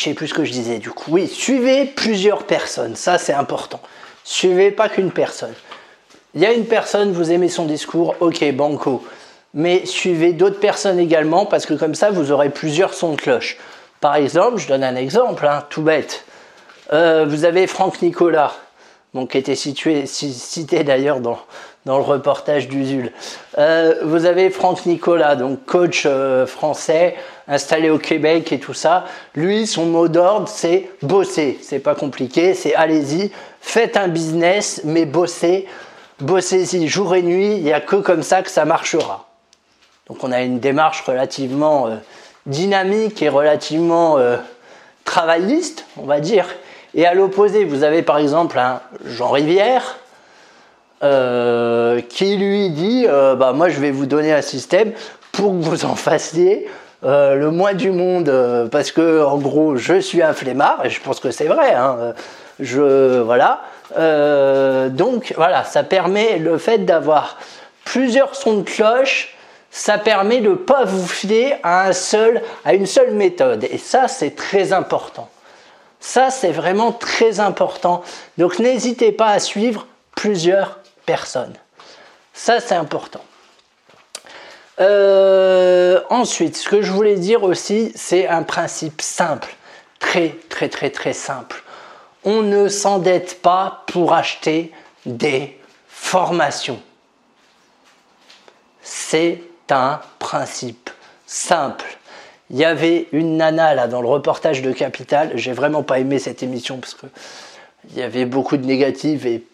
Je 0.00 0.04
sais 0.06 0.14
plus 0.14 0.28
ce 0.28 0.34
que 0.34 0.46
je 0.46 0.50
disais 0.50 0.78
du 0.78 0.90
coup. 0.90 1.10
Oui, 1.10 1.28
suivez 1.28 1.84
plusieurs 1.84 2.44
personnes, 2.44 2.96
ça 2.96 3.18
c'est 3.18 3.34
important. 3.34 3.80
Suivez 4.24 4.70
pas 4.70 4.88
qu'une 4.88 5.10
personne. 5.10 5.52
Il 6.34 6.40
y 6.40 6.46
a 6.46 6.54
une 6.54 6.64
personne, 6.64 7.12
vous 7.12 7.30
aimez 7.32 7.50
son 7.50 7.66
discours, 7.66 8.14
ok, 8.20 8.50
banco. 8.54 9.04
Mais 9.52 9.84
suivez 9.84 10.32
d'autres 10.32 10.58
personnes 10.58 10.98
également 10.98 11.44
parce 11.44 11.66
que 11.66 11.74
comme 11.74 11.94
ça 11.94 12.10
vous 12.10 12.32
aurez 12.32 12.48
plusieurs 12.48 12.94
sons 12.94 13.12
de 13.12 13.20
cloche. 13.20 13.58
Par 14.00 14.16
exemple, 14.16 14.56
je 14.56 14.68
donne 14.68 14.84
un 14.84 14.96
exemple, 14.96 15.46
hein, 15.46 15.66
tout 15.68 15.82
bête. 15.82 16.24
Euh, 16.94 17.26
vous 17.28 17.44
avez 17.44 17.66
Franck 17.66 18.00
Nicolas, 18.00 18.54
qui 19.28 19.36
était 19.36 19.54
situé, 19.54 20.06
cité 20.06 20.82
d'ailleurs 20.82 21.20
dans, 21.20 21.40
dans 21.86 21.96
le 21.96 22.04
reportage 22.04 22.68
d'Usul. 22.68 23.12
Euh, 23.58 23.94
vous 24.02 24.26
avez 24.26 24.50
Franck 24.50 24.84
Nicolas, 24.86 25.36
donc 25.36 25.64
coach 25.64 26.04
euh, 26.04 26.46
français, 26.46 27.14
installé 27.48 27.88
au 27.90 27.98
Québec 27.98 28.52
et 28.52 28.58
tout 28.58 28.74
ça. 28.74 29.06
Lui, 29.34 29.66
son 29.66 29.86
mot 29.86 30.08
d'ordre, 30.08 30.48
c'est 30.48 30.90
bosser. 31.02 31.58
C'est 31.62 31.78
pas 31.78 31.94
compliqué, 31.94 32.54
c'est 32.54 32.74
allez-y, 32.74 33.30
faites 33.60 33.96
un 33.96 34.08
business, 34.08 34.82
mais 34.84 35.06
bossez, 35.06 35.66
bossez-y 36.20 36.86
jour 36.86 37.14
et 37.14 37.22
nuit. 37.22 37.56
Il 37.56 37.62
n'y 37.62 37.72
a 37.72 37.80
que 37.80 37.96
comme 37.96 38.22
ça 38.22 38.42
que 38.42 38.50
ça 38.50 38.64
marchera. 38.64 39.26
Donc 40.06 40.22
on 40.22 40.32
a 40.32 40.42
une 40.42 40.60
démarche 40.60 41.02
relativement 41.02 41.86
euh, 41.86 41.96
dynamique 42.46 43.22
et 43.22 43.28
relativement 43.28 44.18
travailliste, 45.04 45.84
on 45.96 46.04
va 46.04 46.20
dire. 46.20 46.46
Et 46.94 47.06
à 47.06 47.14
l'opposé, 47.14 47.64
vous 47.64 47.84
avez 47.84 48.02
par 48.02 48.18
exemple 48.18 48.58
un 48.58 48.80
Jean 49.04 49.30
Rivière 49.30 49.99
euh, 51.02 52.00
qui 52.00 52.36
lui 52.36 52.70
dit 52.70 53.06
euh, 53.08 53.34
bah, 53.34 53.52
Moi, 53.52 53.68
je 53.68 53.80
vais 53.80 53.90
vous 53.90 54.06
donner 54.06 54.32
un 54.32 54.42
système 54.42 54.92
pour 55.32 55.52
que 55.52 55.64
vous 55.64 55.84
en 55.84 55.94
fassiez 55.94 56.68
euh, 57.04 57.34
le 57.34 57.50
moins 57.50 57.72
du 57.72 57.90
monde, 57.90 58.68
parce 58.70 58.92
que 58.92 59.22
en 59.22 59.38
gros, 59.38 59.76
je 59.76 60.00
suis 60.00 60.22
un 60.22 60.34
flemmard, 60.34 60.80
et 60.84 60.90
je 60.90 61.00
pense 61.00 61.20
que 61.20 61.30
c'est 61.30 61.46
vrai. 61.46 61.72
Hein, 61.74 62.14
je, 62.58 63.20
voilà. 63.20 63.62
donc, 64.90 65.32
voilà, 65.36 65.64
ça 65.64 65.82
permet 65.82 66.38
le 66.38 66.58
fait 66.58 66.84
d'avoir 66.84 67.38
plusieurs 67.84 68.34
sons 68.34 68.58
de 68.58 68.62
cloche 68.62 69.36
ça 69.70 69.98
permet 69.98 70.40
de 70.40 70.50
ne 70.50 70.54
pas 70.54 70.84
vous 70.84 71.06
fier 71.06 71.58
à, 71.62 71.86
un 71.86 71.92
seul, 71.92 72.42
à 72.64 72.74
une 72.74 72.86
seule 72.86 73.14
méthode. 73.14 73.64
Et 73.70 73.78
ça, 73.78 74.08
c'est 74.08 74.34
très 74.34 74.72
important. 74.72 75.28
Ça, 76.00 76.30
c'est 76.30 76.50
vraiment 76.50 76.92
très 76.92 77.40
important. 77.40 78.02
Donc, 78.36 78.58
n'hésitez 78.58 79.12
pas 79.12 79.28
à 79.28 79.38
suivre 79.38 79.86
plusieurs 80.16 80.79
personne. 81.06 81.54
Ça, 82.32 82.60
c'est 82.60 82.74
important. 82.74 83.24
Euh, 84.80 86.00
ensuite, 86.08 86.56
ce 86.56 86.68
que 86.68 86.80
je 86.80 86.90
voulais 86.90 87.16
dire 87.16 87.42
aussi, 87.42 87.92
c'est 87.94 88.26
un 88.26 88.42
principe 88.42 89.02
simple, 89.02 89.54
très 89.98 90.36
très 90.48 90.68
très 90.68 90.90
très 90.90 91.12
simple. 91.12 91.62
On 92.24 92.42
ne 92.42 92.68
s'endette 92.68 93.42
pas 93.42 93.84
pour 93.86 94.14
acheter 94.14 94.72
des 95.04 95.58
formations. 95.88 96.80
C'est 98.82 99.42
un 99.70 100.00
principe 100.18 100.90
simple. 101.26 101.98
Il 102.50 102.56
y 102.56 102.64
avait 102.64 103.06
une 103.12 103.36
nana 103.36 103.74
là 103.74 103.86
dans 103.86 104.00
le 104.00 104.08
reportage 104.08 104.62
de 104.62 104.72
Capital. 104.72 105.32
J'ai 105.34 105.52
vraiment 105.52 105.82
pas 105.82 105.98
aimé 106.00 106.18
cette 106.18 106.42
émission 106.42 106.78
parce 106.78 106.94
que 106.94 107.06
il 107.90 107.98
y 107.98 108.02
avait 108.02 108.24
beaucoup 108.24 108.56
de 108.56 108.66
négatifs 108.66 109.24
et 109.24 109.44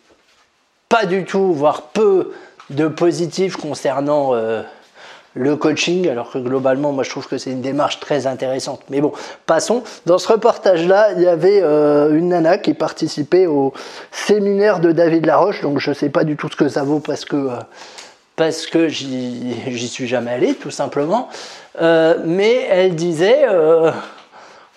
pas 0.88 1.06
du 1.06 1.24
tout, 1.24 1.52
voire 1.52 1.82
peu 1.82 2.32
de 2.70 2.88
positifs 2.88 3.56
concernant 3.56 4.34
euh, 4.34 4.62
le 5.34 5.56
coaching, 5.56 6.08
alors 6.08 6.30
que 6.30 6.38
globalement, 6.38 6.92
moi 6.92 7.04
je 7.04 7.10
trouve 7.10 7.28
que 7.28 7.38
c'est 7.38 7.50
une 7.50 7.60
démarche 7.60 8.00
très 8.00 8.26
intéressante. 8.26 8.80
Mais 8.88 9.00
bon, 9.00 9.12
passons. 9.46 9.82
Dans 10.06 10.18
ce 10.18 10.28
reportage-là, 10.28 11.12
il 11.16 11.22
y 11.22 11.28
avait 11.28 11.60
euh, 11.62 12.16
une 12.16 12.28
nana 12.28 12.58
qui 12.58 12.74
participait 12.74 13.46
au 13.46 13.72
séminaire 14.10 14.80
de 14.80 14.92
David 14.92 15.26
Laroche, 15.26 15.62
donc 15.62 15.78
je 15.80 15.90
ne 15.90 15.94
sais 15.94 16.08
pas 16.08 16.24
du 16.24 16.36
tout 16.36 16.48
ce 16.50 16.56
que 16.56 16.68
ça 16.68 16.82
vaut 16.82 17.00
parce 17.00 17.24
que, 17.24 17.36
euh, 17.36 17.56
parce 18.36 18.66
que 18.66 18.88
j'y 18.88 19.88
suis 19.88 20.06
jamais 20.06 20.30
allé, 20.30 20.54
tout 20.54 20.70
simplement. 20.70 21.28
mais 21.80 22.66
elle 22.70 22.94
disait. 22.94 23.46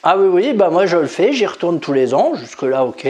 Ah 0.01 0.15
oui, 0.17 0.27
oui, 0.31 0.53
bah 0.53 0.69
moi 0.69 0.85
je 0.85 0.95
le 0.95 1.07
fais, 1.07 1.33
j'y 1.33 1.45
retourne 1.45 1.81
tous 1.81 1.91
les 1.91 2.13
ans, 2.13 2.33
jusque-là 2.33 2.85
ok, 2.85 3.05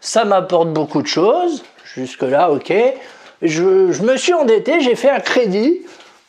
ça 0.00 0.24
m'apporte 0.24 0.70
beaucoup 0.70 1.02
de 1.02 1.06
choses, 1.06 1.62
Jusque-là, 1.96 2.50
ok. 2.50 2.72
Je, 3.42 4.02
me 4.02 4.16
suis 4.16 4.32
endetté, 4.32 4.80
j'ai 4.80 4.94
fait 4.94 5.10
un 5.10 5.20
crédit 5.20 5.82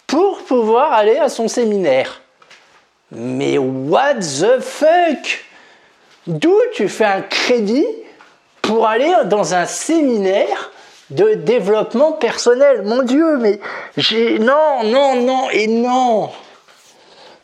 pour 0.07 0.39
pouvoir 0.43 0.91
aller 0.93 1.17
à 1.17 1.29
son 1.29 1.47
séminaire. 1.47 2.21
Mais 3.11 3.57
what 3.57 4.15
the 4.15 4.59
fuck? 4.59 5.45
D'où 6.25 6.55
tu 6.73 6.89
fais 6.89 7.05
un 7.05 7.21
crédit 7.21 7.85
pour 8.61 8.87
aller 8.87 9.13
dans 9.25 9.53
un 9.53 9.65
séminaire 9.65 10.71
de 11.11 11.35
développement 11.35 12.13
personnel? 12.13 12.81
Mon 12.83 13.03
Dieu, 13.03 13.37
mais 13.37 13.59
j'ai... 13.95 14.39
Non, 14.39 14.83
non, 14.83 15.15
non 15.21 15.49
et 15.51 15.67
non 15.67 16.29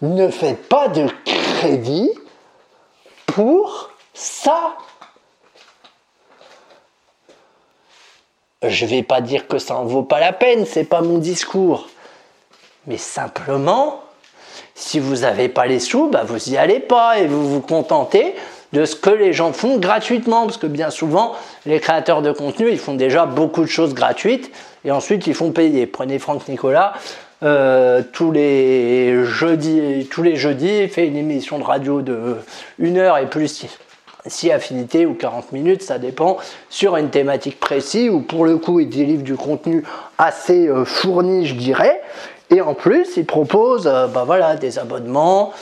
Ne 0.02 0.30
faites 0.30 0.68
pas 0.68 0.88
de 0.88 1.08
crédit 1.26 2.10
pour 3.28 3.92
ça 4.14 4.76
Je 8.68 8.86
vais 8.86 9.04
pas 9.04 9.22
dire 9.22 9.48
que 9.48 9.58
ça 9.58 9.78
en 9.78 9.86
vaut 9.86 10.04
pas 10.04 10.20
la 10.20 10.34
peine, 10.34 10.66
c'est 10.66 10.84
pas 10.84 11.02
mon 11.02 11.18
discours. 11.18 11.88
Mais 12.88 12.98
simplement, 12.98 14.02
si 14.76 15.00
vous 15.00 15.18
n'avez 15.18 15.48
pas 15.48 15.66
les 15.66 15.80
sous, 15.80 16.10
bah 16.10 16.24
vous 16.26 16.50
n'y 16.50 16.58
allez 16.58 16.82
pas 16.82 17.20
et 17.20 17.28
vous 17.28 17.48
vous 17.50 17.62
contentez 17.62 18.36
de 18.74 18.84
ce 18.84 18.98
que 18.98 19.12
les 19.12 19.32
gens 19.32 19.54
font 19.54 19.78
gratuitement. 19.78 20.44
Parce 20.44 20.58
que 20.58 20.68
bien 20.68 20.90
souvent, 20.90 21.36
les 21.66 21.80
créateurs 21.80 22.22
de 22.22 22.34
contenu, 22.34 22.70
ils 22.70 22.80
font 22.80 22.96
déjà 22.96 23.26
beaucoup 23.26 23.62
de 23.62 23.68
choses 23.68 23.94
gratuites 23.94 24.52
et 24.84 24.92
ensuite 24.92 25.26
ils 25.28 25.36
font 25.36 25.52
payer. 25.52 25.88
Prenez 25.88 26.20
Franck 26.20 26.50
Nicolas, 26.50 26.94
euh, 27.44 28.04
tous 28.12 28.34
les 28.34 29.24
jeudis, 29.24 30.06
tous 30.12 30.22
les 30.22 30.36
jeudis, 30.36 30.80
il 30.84 30.90
fait 30.90 31.08
une 31.08 31.16
émission 31.16 31.60
de 31.60 31.64
radio 31.64 32.02
de 32.02 32.36
1 32.84 32.98
heure 32.98 33.18
et 33.18 33.30
plus 33.30 33.66
si 34.30 34.52
affinité 34.52 35.06
ou 35.06 35.14
40 35.14 35.52
minutes, 35.52 35.82
ça 35.82 36.00
dépend, 36.00 36.38
sur 36.70 36.96
une 36.96 37.10
thématique 37.10 37.60
précise, 37.60 38.10
où 38.10 38.22
pour 38.22 38.46
le 38.46 38.58
coup 38.58 38.80
il 38.80 38.90
délivre 38.90 39.24
du 39.24 39.36
contenu 39.36 39.84
assez 40.18 40.68
euh, 40.68 40.86
fourni, 40.86 41.46
je 41.46 41.56
dirais. 41.56 42.02
Et 42.50 42.62
en 42.62 42.74
plus, 42.74 43.18
il 43.18 43.26
propose 43.26 43.88
euh, 43.88 44.08
bah 44.08 44.24
voilà, 44.26 44.56
des 44.56 44.80
abonnements 44.80 45.54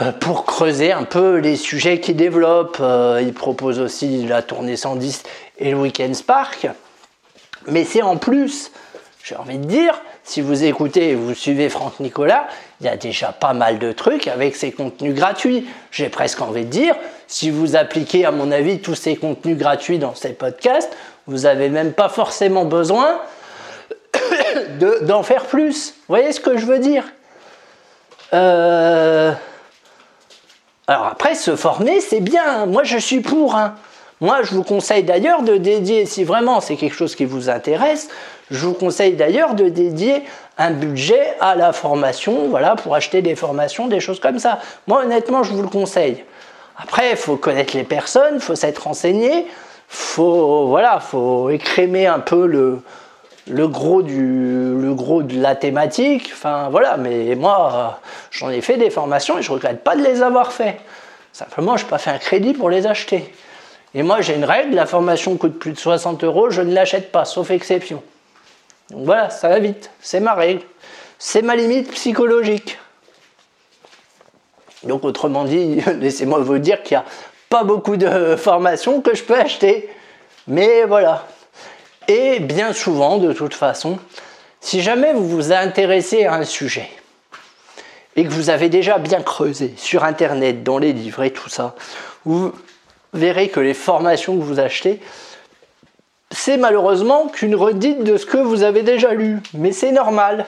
euh, 0.00 0.12
pour 0.12 0.44
creuser 0.44 0.92
un 0.92 1.04
peu 1.04 1.36
les 1.36 1.56
sujets 1.56 2.00
qu'il 2.00 2.16
développe. 2.16 2.82
il 3.20 3.32
propose 3.32 3.80
aussi 3.80 4.26
la 4.26 4.42
tournée 4.42 4.76
110 4.76 5.22
et 5.58 5.70
le 5.70 5.76
Weekend 5.76 6.14
Spark. 6.14 6.68
Mais 7.68 7.84
c'est 7.84 8.02
en 8.02 8.16
plus, 8.16 8.70
j'ai 9.24 9.36
envie 9.36 9.58
de 9.58 9.64
dire, 9.64 10.00
si 10.26 10.40
vous 10.40 10.64
écoutez 10.64 11.10
et 11.10 11.14
vous 11.14 11.34
suivez 11.34 11.68
Franck 11.68 12.00
Nicolas, 12.00 12.48
il 12.80 12.86
y 12.86 12.88
a 12.88 12.96
déjà 12.96 13.30
pas 13.30 13.52
mal 13.52 13.78
de 13.78 13.92
trucs 13.92 14.26
avec 14.26 14.56
ces 14.56 14.72
contenus 14.72 15.14
gratuits. 15.14 15.68
J'ai 15.92 16.08
presque 16.08 16.42
envie 16.42 16.64
de 16.64 16.70
dire, 16.70 16.96
si 17.28 17.48
vous 17.48 17.76
appliquez 17.76 18.24
à 18.24 18.32
mon 18.32 18.50
avis 18.50 18.80
tous 18.80 18.96
ces 18.96 19.14
contenus 19.14 19.56
gratuits 19.56 20.00
dans 20.00 20.16
ces 20.16 20.32
podcasts, 20.32 20.94
vous 21.28 21.42
n'avez 21.42 21.68
même 21.68 21.92
pas 21.92 22.08
forcément 22.08 22.64
besoin 22.64 23.20
d'en 25.02 25.22
faire 25.22 25.44
plus. 25.44 25.90
Vous 25.90 26.16
voyez 26.16 26.32
ce 26.32 26.40
que 26.40 26.56
je 26.56 26.66
veux 26.66 26.80
dire? 26.80 27.04
Euh, 28.34 29.32
Alors 30.88 31.06
après, 31.06 31.36
se 31.36 31.54
former, 31.54 32.00
c'est 32.00 32.20
bien. 32.20 32.66
Moi, 32.66 32.82
je 32.82 32.98
suis 32.98 33.20
pour. 33.20 33.54
Hein. 33.54 33.76
Moi, 34.20 34.38
je 34.42 34.54
vous 34.54 34.62
conseille 34.62 35.02
d'ailleurs 35.02 35.42
de 35.42 35.58
dédier, 35.58 36.06
si 36.06 36.24
vraiment 36.24 36.60
c'est 36.60 36.76
quelque 36.76 36.94
chose 36.94 37.14
qui 37.14 37.26
vous 37.26 37.50
intéresse, 37.50 38.08
je 38.50 38.66
vous 38.66 38.72
conseille 38.72 39.12
d'ailleurs 39.12 39.54
de 39.54 39.68
dédier 39.68 40.22
un 40.56 40.70
budget 40.70 41.34
à 41.40 41.54
la 41.54 41.74
formation, 41.74 42.48
voilà, 42.48 42.76
pour 42.76 42.94
acheter 42.94 43.20
des 43.20 43.34
formations, 43.34 43.88
des 43.88 44.00
choses 44.00 44.20
comme 44.20 44.38
ça. 44.38 44.60
Moi, 44.86 45.02
honnêtement, 45.02 45.42
je 45.42 45.52
vous 45.52 45.60
le 45.60 45.68
conseille. 45.68 46.24
Après, 46.78 47.10
il 47.10 47.16
faut 47.16 47.36
connaître 47.36 47.76
les 47.76 47.84
personnes, 47.84 48.36
il 48.36 48.40
faut 48.40 48.54
s'être 48.54 48.84
renseigné, 48.84 49.46
faut 49.88 50.66
voilà, 50.68 51.00
faut 51.00 51.50
écrémer 51.50 52.06
un 52.06 52.18
peu 52.18 52.46
le, 52.46 52.80
le 53.48 53.68
gros 53.68 54.02
du 54.02 54.76
le 54.80 54.94
gros 54.94 55.22
de 55.22 55.40
la 55.40 55.54
thématique. 55.54 56.30
Enfin 56.32 56.68
voilà, 56.70 56.96
mais 56.96 57.34
moi, 57.34 58.00
j'en 58.30 58.50
ai 58.50 58.62
fait 58.62 58.76
des 58.76 58.90
formations 58.90 59.38
et 59.38 59.42
je 59.42 59.52
regrette 59.52 59.84
pas 59.84 59.94
de 59.94 60.02
les 60.02 60.22
avoir 60.22 60.52
fait. 60.52 60.80
Simplement, 61.32 61.76
je 61.76 61.84
n'ai 61.84 61.90
pas 61.90 61.98
fait 61.98 62.10
un 62.10 62.18
crédit 62.18 62.54
pour 62.54 62.70
les 62.70 62.86
acheter. 62.86 63.32
Et 63.94 64.02
moi, 64.02 64.20
j'ai 64.20 64.34
une 64.34 64.44
règle, 64.44 64.74
la 64.74 64.86
formation 64.86 65.36
coûte 65.36 65.58
plus 65.58 65.72
de 65.72 65.78
60 65.78 66.24
euros, 66.24 66.50
je 66.50 66.62
ne 66.62 66.72
l'achète 66.72 67.12
pas, 67.12 67.24
sauf 67.24 67.50
exception. 67.50 68.02
Donc 68.90 69.04
voilà, 69.04 69.30
ça 69.30 69.48
va 69.48 69.58
vite, 69.58 69.90
c'est 70.00 70.20
ma 70.20 70.34
règle. 70.34 70.62
C'est 71.18 71.42
ma 71.42 71.56
limite 71.56 71.90
psychologique. 71.92 72.78
Donc 74.82 75.04
autrement 75.04 75.44
dit, 75.44 75.80
laissez-moi 75.98 76.40
vous 76.40 76.58
dire 76.58 76.82
qu'il 76.82 76.96
n'y 76.96 77.02
a 77.02 77.06
pas 77.48 77.64
beaucoup 77.64 77.96
de 77.96 78.36
formations 78.36 79.00
que 79.00 79.14
je 79.14 79.22
peux 79.22 79.38
acheter. 79.38 79.88
Mais 80.46 80.84
voilà. 80.84 81.26
Et 82.08 82.38
bien 82.40 82.72
souvent, 82.72 83.18
de 83.18 83.32
toute 83.32 83.54
façon, 83.54 83.98
si 84.60 84.82
jamais 84.82 85.12
vous 85.12 85.26
vous 85.28 85.52
intéressez 85.52 86.24
à 86.24 86.34
un 86.34 86.44
sujet 86.44 86.88
et 88.14 88.24
que 88.24 88.30
vous 88.30 88.50
avez 88.50 88.68
déjà 88.68 88.98
bien 88.98 89.22
creusé 89.22 89.74
sur 89.76 90.04
Internet, 90.04 90.62
dans 90.62 90.78
les 90.78 90.92
livres 90.92 91.22
et 91.22 91.32
tout 91.32 91.48
ça, 91.48 91.74
vous 92.24 92.52
verrez 93.16 93.48
que 93.48 93.60
les 93.60 93.74
formations 93.74 94.36
que 94.36 94.42
vous 94.42 94.60
achetez, 94.60 95.00
c'est 96.30 96.56
malheureusement 96.56 97.28
qu'une 97.28 97.54
redite 97.54 98.02
de 98.04 98.16
ce 98.16 98.26
que 98.26 98.38
vous 98.38 98.62
avez 98.62 98.82
déjà 98.82 99.14
lu. 99.14 99.40
Mais 99.54 99.72
c'est 99.72 99.92
normal. 99.92 100.46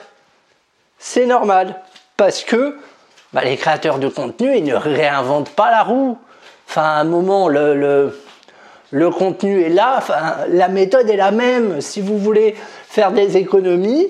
C'est 0.97 1.25
normal. 1.25 1.81
Parce 2.17 2.43
que 2.43 2.77
bah, 3.33 3.43
les 3.43 3.57
créateurs 3.57 3.99
de 3.99 4.07
contenu, 4.07 4.55
ils 4.57 4.63
ne 4.63 4.75
réinventent 4.75 5.51
pas 5.51 5.71
la 5.71 5.83
roue. 5.83 6.17
Enfin, 6.67 6.83
à 6.83 6.99
un 6.99 7.03
moment, 7.05 7.47
le, 7.47 8.13
le, 8.91 9.09
contenu 9.09 9.61
est 9.61 9.69
là, 9.69 10.03
la 10.49 10.67
méthode 10.67 11.09
est 11.09 11.15
la 11.15 11.31
même. 11.31 11.81
Si 11.81 12.01
vous 12.01 12.17
voulez 12.17 12.55
faire 12.87 13.11
des 13.11 13.37
économies, 13.37 14.07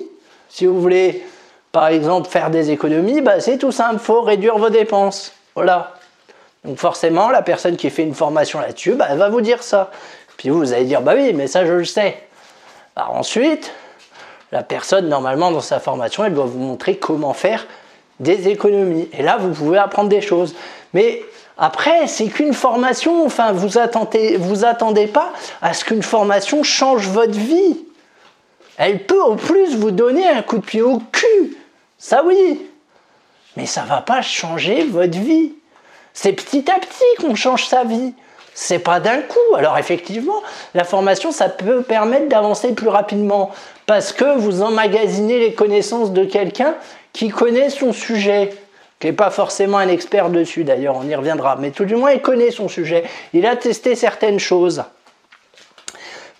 si 0.48 0.66
vous 0.66 0.80
voulez, 0.80 1.24
par 1.72 1.86
exemple, 1.88 2.28
faire 2.28 2.50
des 2.50 2.70
économies, 2.70 3.20
bah, 3.20 3.40
c'est 3.40 3.58
tout 3.58 3.72
simple, 3.72 3.94
il 3.94 4.00
faut 4.00 4.22
réduire 4.22 4.58
vos 4.58 4.70
dépenses. 4.70 5.32
Voilà. 5.54 5.94
Donc 6.64 6.78
forcément, 6.78 7.30
la 7.30 7.42
personne 7.42 7.76
qui 7.76 7.88
fait 7.90 8.02
une 8.02 8.14
formation 8.14 8.60
là-dessus, 8.60 8.92
bah, 8.92 9.06
elle 9.10 9.18
va 9.18 9.28
vous 9.28 9.40
dire 9.40 9.62
ça. 9.62 9.90
Puis 10.36 10.50
vous, 10.50 10.72
allez 10.72 10.84
dire, 10.84 11.00
bah 11.00 11.12
oui, 11.16 11.32
mais 11.32 11.46
ça 11.46 11.64
je 11.64 11.72
le 11.72 11.84
sais. 11.84 12.16
Ensuite, 12.96 13.72
la 14.52 14.62
personne, 14.62 15.08
normalement, 15.08 15.50
dans 15.50 15.60
sa 15.60 15.80
formation, 15.80 16.24
elle 16.24 16.34
doit 16.34 16.44
vous 16.44 16.58
montrer 16.58 16.96
comment 16.96 17.32
faire 17.32 17.66
des 18.18 18.48
économies. 18.48 19.08
Et 19.12 19.22
là, 19.22 19.38
vous 19.38 19.50
pouvez 19.50 19.78
apprendre 19.78 20.08
des 20.08 20.20
choses. 20.20 20.54
Mais 20.92 21.22
après, 21.56 22.06
c'est 22.06 22.26
qu'une 22.26 22.52
formation, 22.52 23.24
enfin, 23.24 23.52
vous 23.52 23.78
attendez, 23.78 24.36
vous 24.36 24.64
attendez 24.64 25.06
pas 25.06 25.32
à 25.62 25.72
ce 25.72 25.84
qu'une 25.84 26.02
formation 26.02 26.62
change 26.62 27.08
votre 27.08 27.38
vie. 27.38 27.78
Elle 28.76 29.04
peut 29.04 29.22
en 29.22 29.36
plus 29.36 29.76
vous 29.76 29.90
donner 29.90 30.26
un 30.26 30.42
coup 30.42 30.58
de 30.58 30.64
pied 30.64 30.82
au 30.82 30.98
cul. 31.12 31.56
Ça 31.98 32.24
oui. 32.24 32.66
Mais 33.56 33.66
ça 33.66 33.82
va 33.82 34.00
pas 34.00 34.22
changer 34.22 34.84
votre 34.84 35.18
vie. 35.18 35.52
C'est 36.12 36.32
petit 36.32 36.70
à 36.70 36.78
petit 36.78 37.04
qu'on 37.20 37.34
change 37.34 37.66
sa 37.66 37.84
vie. 37.84 38.14
C'est 38.54 38.80
pas 38.80 39.00
d'un 39.00 39.22
coup. 39.22 39.54
Alors 39.56 39.78
effectivement, 39.78 40.42
la 40.74 40.84
formation, 40.84 41.32
ça 41.32 41.48
peut 41.48 41.82
permettre 41.82 42.28
d'avancer 42.28 42.72
plus 42.74 42.88
rapidement 42.88 43.50
parce 43.86 44.12
que 44.12 44.36
vous 44.38 44.62
emmagasinez 44.62 45.38
les 45.38 45.54
connaissances 45.54 46.12
de 46.12 46.24
quelqu'un 46.24 46.74
qui 47.12 47.28
connaît 47.28 47.70
son 47.70 47.92
sujet, 47.92 48.50
qui 48.98 49.06
n'est 49.06 49.12
pas 49.12 49.30
forcément 49.30 49.78
un 49.78 49.88
expert 49.88 50.30
dessus 50.30 50.64
d'ailleurs, 50.64 50.96
on 50.96 51.08
y 51.08 51.14
reviendra, 51.14 51.56
mais 51.56 51.70
tout 51.70 51.84
du 51.84 51.96
moins 51.96 52.12
il 52.12 52.20
connaît 52.20 52.50
son 52.50 52.68
sujet, 52.68 53.04
il 53.32 53.46
a 53.46 53.56
testé 53.56 53.94
certaines 53.94 54.38
choses. 54.38 54.84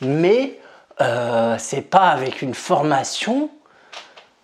Mais 0.00 0.58
euh, 1.00 1.56
c'est 1.58 1.88
pas 1.88 2.08
avec 2.10 2.42
une 2.42 2.54
formation 2.54 3.50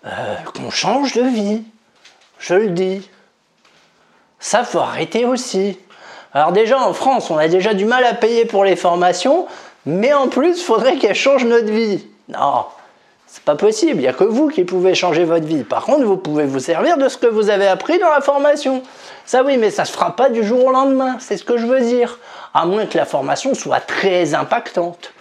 euh, 0.07 0.35
qu'on 0.55 0.71
change 0.71 1.13
de 1.13 1.23
vie, 1.23 1.63
je 2.39 2.55
le 2.55 2.69
dis. 2.71 3.09
Ça 4.39 4.65
faut 4.65 4.79
arrêter 4.79 5.25
aussi. 5.25 5.79
Alors 6.33 6.53
déjà 6.53 6.79
en 6.81 6.93
France, 6.93 7.31
on 7.31 7.39
a 7.39 7.49
déjà 7.49 7.75
du 7.75 7.85
mal 7.85 8.05
à 8.05 8.15
payer 8.15 8.45
pour 8.45 8.65
les 8.65 8.77
formations, 8.77 9.47
mais 9.87 10.13
en 10.13 10.29
plus, 10.29 10.59
il 10.59 10.65
faudrait 10.65 10.97
qu'elles 10.97 11.15
changent 11.15 11.45
notre 11.45 11.71
vie. 11.71 12.07
Non, 12.29 12.67
c'est 13.27 13.43
pas 13.43 13.55
possible, 13.55 13.95
il 13.95 14.01
n'y 14.01 14.09
a 14.09 14.13
que 14.13 14.25
vous 14.25 14.49
qui 14.49 14.65
pouvez 14.65 14.95
changer 14.95 15.25
votre 15.25 15.47
vie. 15.47 15.65
Par 15.65 15.85
contre, 15.85 16.05
vous 16.05 16.17
pouvez 16.17 16.45
vous 16.45 16.59
servir 16.59 16.99
de 16.99 17.09
ce 17.09 17.17
que 17.17 17.27
vous 17.27 17.51
avez 17.51 17.67
appris 17.67 17.99
dans 17.99 18.11
la 18.11 18.21
formation. 18.21 18.83
Ça 19.25 19.43
oui, 19.43 19.57
mais 19.57 19.71
ça 19.71 19.83
ne 19.83 19.87
se 19.87 19.93
fera 19.93 20.15
pas 20.15 20.29
du 20.29 20.45
jour 20.45 20.65
au 20.67 20.71
lendemain, 20.71 21.17
c'est 21.21 21.37
ce 21.37 21.45
que 21.45 21.57
je 21.57 21.67
veux 21.67 21.81
dire. 21.81 22.19
À 22.53 22.67
moins 22.67 22.87
que 22.87 22.97
la 22.97 23.05
formation 23.05 23.55
soit 23.55 23.81
très 23.81 24.35
impactante. 24.35 25.13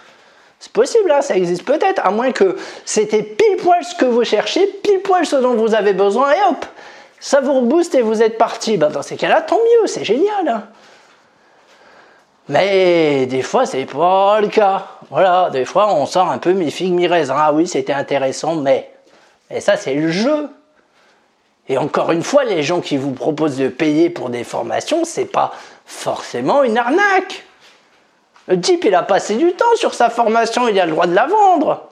C'est 0.58 0.72
possible, 0.72 1.10
hein, 1.12 1.20
ça 1.20 1.36
existe 1.36 1.64
peut-être, 1.64 2.04
à 2.04 2.10
moins 2.10 2.32
que 2.32 2.56
c'était 2.84 3.22
pile 3.22 3.56
poil 3.58 3.84
ce 3.84 3.94
que 3.94 4.06
vous 4.06 4.24
cherchez, 4.24 4.66
pile 4.82 5.00
poil 5.00 5.26
ce 5.26 5.36
dont 5.36 5.54
vous 5.54 5.74
avez 5.74 5.92
besoin, 5.92 6.32
et 6.32 6.50
hop, 6.50 6.64
ça 7.20 7.40
vous 7.40 7.54
rebooste 7.60 7.94
et 7.94 8.02
vous 8.02 8.22
êtes 8.22 8.38
parti. 8.38 8.76
Ben, 8.76 8.88
dans 8.90 9.02
ces 9.02 9.16
cas-là, 9.16 9.42
tant 9.42 9.56
mieux, 9.56 9.86
c'est 9.86 10.04
génial. 10.04 10.48
Hein. 10.48 10.64
Mais 12.48 13.26
des 13.26 13.42
fois, 13.42 13.66
c'est 13.66 13.86
pas 13.86 14.40
le 14.40 14.48
cas. 14.48 14.86
Voilà, 15.10 15.50
des 15.50 15.64
fois, 15.64 15.92
on 15.92 16.06
sort 16.06 16.30
un 16.30 16.38
peu 16.38 16.52
mi 16.52 16.70
figue 16.70 16.92
mi 16.92 17.06
raisin. 17.06 17.34
Ah 17.36 17.52
oui, 17.52 17.66
c'était 17.66 17.92
intéressant, 17.92 18.56
mais. 18.56 18.90
Et 19.50 19.60
ça, 19.60 19.76
c'est 19.76 19.94
le 19.94 20.10
jeu. 20.10 20.48
Et 21.68 21.78
encore 21.78 22.12
une 22.12 22.22
fois, 22.22 22.44
les 22.44 22.62
gens 22.62 22.80
qui 22.80 22.96
vous 22.96 23.12
proposent 23.12 23.56
de 23.56 23.68
payer 23.68 24.10
pour 24.10 24.30
des 24.30 24.44
formations, 24.44 25.04
c'est 25.04 25.24
pas 25.24 25.52
forcément 25.84 26.62
une 26.62 26.78
arnaque. 26.78 27.44
Le 28.46 28.60
type, 28.60 28.84
il 28.84 28.94
a 28.94 29.02
passé 29.02 29.34
du 29.34 29.52
temps 29.52 29.64
sur 29.74 29.94
sa 29.94 30.08
formation, 30.08 30.68
il 30.68 30.78
a 30.78 30.86
le 30.86 30.92
droit 30.92 31.06
de 31.06 31.14
la 31.14 31.26
vendre. 31.26 31.88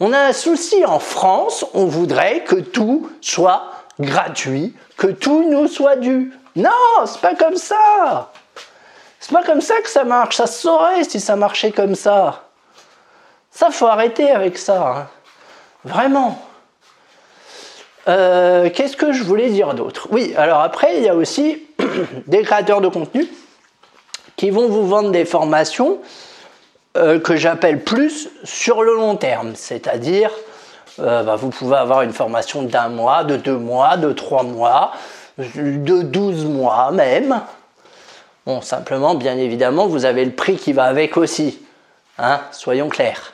On 0.00 0.12
a 0.12 0.18
un 0.18 0.32
souci 0.32 0.84
en 0.84 0.98
France, 0.98 1.64
on 1.74 1.86
voudrait 1.86 2.42
que 2.42 2.56
tout 2.56 3.10
soit 3.20 3.70
gratuit, 4.00 4.74
que 4.96 5.06
tout 5.08 5.48
nous 5.48 5.68
soit 5.68 5.96
dû. 5.96 6.32
Non, 6.54 6.70
c'est 7.06 7.20
pas 7.20 7.34
comme 7.34 7.56
ça. 7.56 8.32
C'est 9.20 9.32
pas 9.32 9.42
comme 9.42 9.60
ça 9.60 9.80
que 9.82 9.88
ça 9.88 10.04
marche. 10.04 10.36
Ça 10.36 10.46
saurait 10.46 11.04
si 11.04 11.20
ça 11.20 11.36
marchait 11.36 11.72
comme 11.72 11.94
ça. 11.94 12.44
Ça, 13.50 13.70
faut 13.70 13.86
arrêter 13.86 14.30
avec 14.30 14.58
ça. 14.58 14.88
Hein. 14.88 15.08
Vraiment. 15.84 16.42
Euh, 18.08 18.70
qu'est-ce 18.70 18.96
que 18.96 19.12
je 19.12 19.22
voulais 19.22 19.50
dire 19.50 19.74
d'autre? 19.74 20.08
Oui, 20.10 20.34
alors 20.36 20.60
après, 20.60 20.98
il 20.98 21.02
y 21.02 21.08
a 21.08 21.14
aussi 21.14 21.66
des 22.26 22.42
créateurs 22.42 22.80
de 22.80 22.88
contenu 22.88 23.26
qui 24.36 24.50
vont 24.50 24.68
vous 24.68 24.86
vendre 24.86 25.10
des 25.10 25.24
formations 25.24 25.98
euh, 26.96 27.18
que 27.18 27.36
j'appelle 27.36 27.82
plus 27.82 28.28
sur 28.44 28.82
le 28.82 28.94
long 28.94 29.16
terme. 29.16 29.54
C'est-à-dire, 29.56 30.30
euh, 30.98 31.22
bah, 31.22 31.36
vous 31.36 31.50
pouvez 31.50 31.76
avoir 31.76 32.02
une 32.02 32.12
formation 32.12 32.62
d'un 32.62 32.88
mois, 32.88 33.24
de 33.24 33.36
deux 33.36 33.58
mois, 33.58 33.96
de 33.96 34.12
trois 34.12 34.42
mois, 34.42 34.92
de 35.38 36.02
douze 36.02 36.44
mois 36.44 36.90
même. 36.92 37.40
Bon, 38.46 38.60
simplement, 38.60 39.14
bien 39.14 39.36
évidemment, 39.36 39.86
vous 39.86 40.04
avez 40.04 40.24
le 40.24 40.32
prix 40.32 40.56
qui 40.56 40.72
va 40.72 40.84
avec 40.84 41.16
aussi. 41.16 41.60
Hein, 42.18 42.40
soyons 42.52 42.88
clairs. 42.88 43.32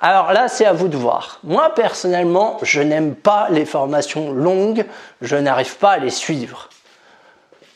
Alors 0.00 0.32
là, 0.32 0.48
c'est 0.48 0.66
à 0.66 0.72
vous 0.72 0.88
de 0.88 0.96
voir. 0.96 1.38
Moi, 1.44 1.74
personnellement, 1.74 2.58
je 2.62 2.80
n'aime 2.80 3.14
pas 3.14 3.48
les 3.50 3.64
formations 3.64 4.32
longues, 4.32 4.84
je 5.20 5.36
n'arrive 5.36 5.76
pas 5.78 5.92
à 5.92 5.98
les 5.98 6.10
suivre. 6.10 6.68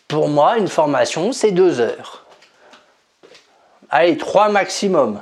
Pour 0.06 0.28
moi, 0.28 0.58
une 0.58 0.68
formation, 0.68 1.32
c'est 1.32 1.50
deux 1.50 1.80
heures. 1.80 2.24
Allez, 3.90 4.16
trois 4.16 4.48
maximum. 4.48 5.20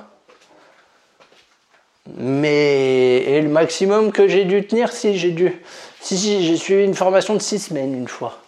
Mais 2.19 3.16
et 3.19 3.40
le 3.40 3.49
maximum 3.49 4.12
que 4.12 4.29
j'ai 4.29 4.45
dû 4.45 4.66
tenir, 4.66 4.92
si 4.92 5.19
j'ai 5.19 5.31
dû. 5.31 5.61
Si, 6.01 6.16
si, 6.16 6.47
j'ai 6.47 6.57
suivi 6.57 6.85
une 6.85 6.95
formation 6.95 7.35
de 7.35 7.42
six 7.42 7.59
semaines 7.59 7.95
une 7.95 8.09
fois 8.09 8.38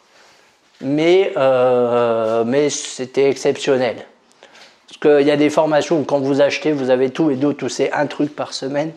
mais, 0.81 1.33
euh, 1.37 2.45
mais 2.45 2.71
c'était 2.71 3.29
exceptionnel. 3.29 3.97
Parce 4.87 5.19
qu'il 5.19 5.27
y 5.27 5.31
a 5.31 5.37
des 5.37 5.51
formations 5.51 6.01
où 6.01 6.05
quand 6.05 6.21
vous 6.21 6.41
achetez, 6.41 6.73
vous 6.73 6.91
avez 6.91 7.11
tout 7.11 7.31
et 7.31 7.37
d'autres 7.37 7.67
où 7.67 7.69
c'est 7.69 7.93
un 7.93 8.07
truc 8.07 8.35
par 8.35 8.53
semaine. 8.55 8.93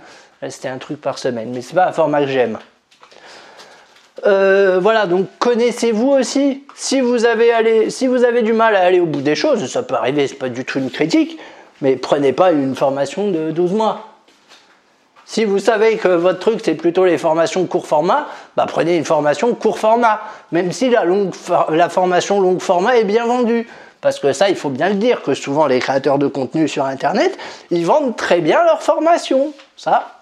C'était 0.50 0.69
un 0.69 0.80
truc 0.80 1.00
par 1.00 1.19
semaine, 1.19 1.52
mais 1.54 1.62
c'est 1.62 1.76
pas 1.76 1.88
un 1.88 1.91
format 1.91 2.21
que 2.21 2.28
j'aime. 2.28 2.58
Euh, 4.26 4.80
voilà, 4.82 5.06
donc 5.06 5.28
connaissez-vous 5.38 6.10
aussi? 6.10 6.63
Si 6.76 7.00
vous, 7.00 7.26
avez 7.26 7.52
allé, 7.52 7.89
si 7.91 8.08
vous 8.08 8.24
avez 8.24 8.41
du 8.41 8.54
mal 8.54 8.76
à 8.76 8.82
aller 8.82 9.00
au 9.00 9.06
bout 9.06 9.21
des 9.21 9.36
choses, 9.36 9.65
ça 9.67 9.84
peut 9.84 9.95
arriver, 9.95 10.28
c'est 10.28 10.36
pas 10.36 10.50
du 10.50 10.65
tout 10.65 10.80
une 10.80 10.89
critique, 10.89 11.38
mais 11.82 11.95
prenez 11.95 12.34
pas 12.34 12.52
une 12.52 12.76
formation 12.76 13.30
de 13.30 13.52
12 13.52 13.74
mois. 13.74 14.11
Si 15.31 15.45
vous 15.45 15.59
savez 15.59 15.95
que 15.95 16.09
votre 16.09 16.39
truc 16.39 16.59
c'est 16.61 16.73
plutôt 16.73 17.05
les 17.05 17.17
formations 17.17 17.65
court 17.65 17.87
format, 17.87 18.27
bah 18.57 18.65
prenez 18.67 18.97
une 18.97 19.05
formation 19.05 19.55
court 19.55 19.79
format, 19.79 20.19
même 20.51 20.73
si 20.73 20.89
la, 20.89 21.05
longue, 21.05 21.33
la 21.69 21.87
formation 21.87 22.41
long 22.41 22.59
format 22.59 22.97
est 22.97 23.05
bien 23.05 23.25
vendue. 23.25 23.65
Parce 24.01 24.19
que 24.19 24.33
ça, 24.33 24.49
il 24.49 24.57
faut 24.57 24.67
bien 24.67 24.89
le 24.89 24.95
dire, 24.95 25.21
que 25.21 25.33
souvent 25.33 25.67
les 25.67 25.79
créateurs 25.79 26.19
de 26.19 26.27
contenu 26.27 26.67
sur 26.67 26.83
Internet, 26.83 27.37
ils 27.69 27.85
vendent 27.85 28.17
très 28.17 28.41
bien 28.41 28.61
leur 28.65 28.83
formation. 28.83 29.53
Ça, 29.77 30.19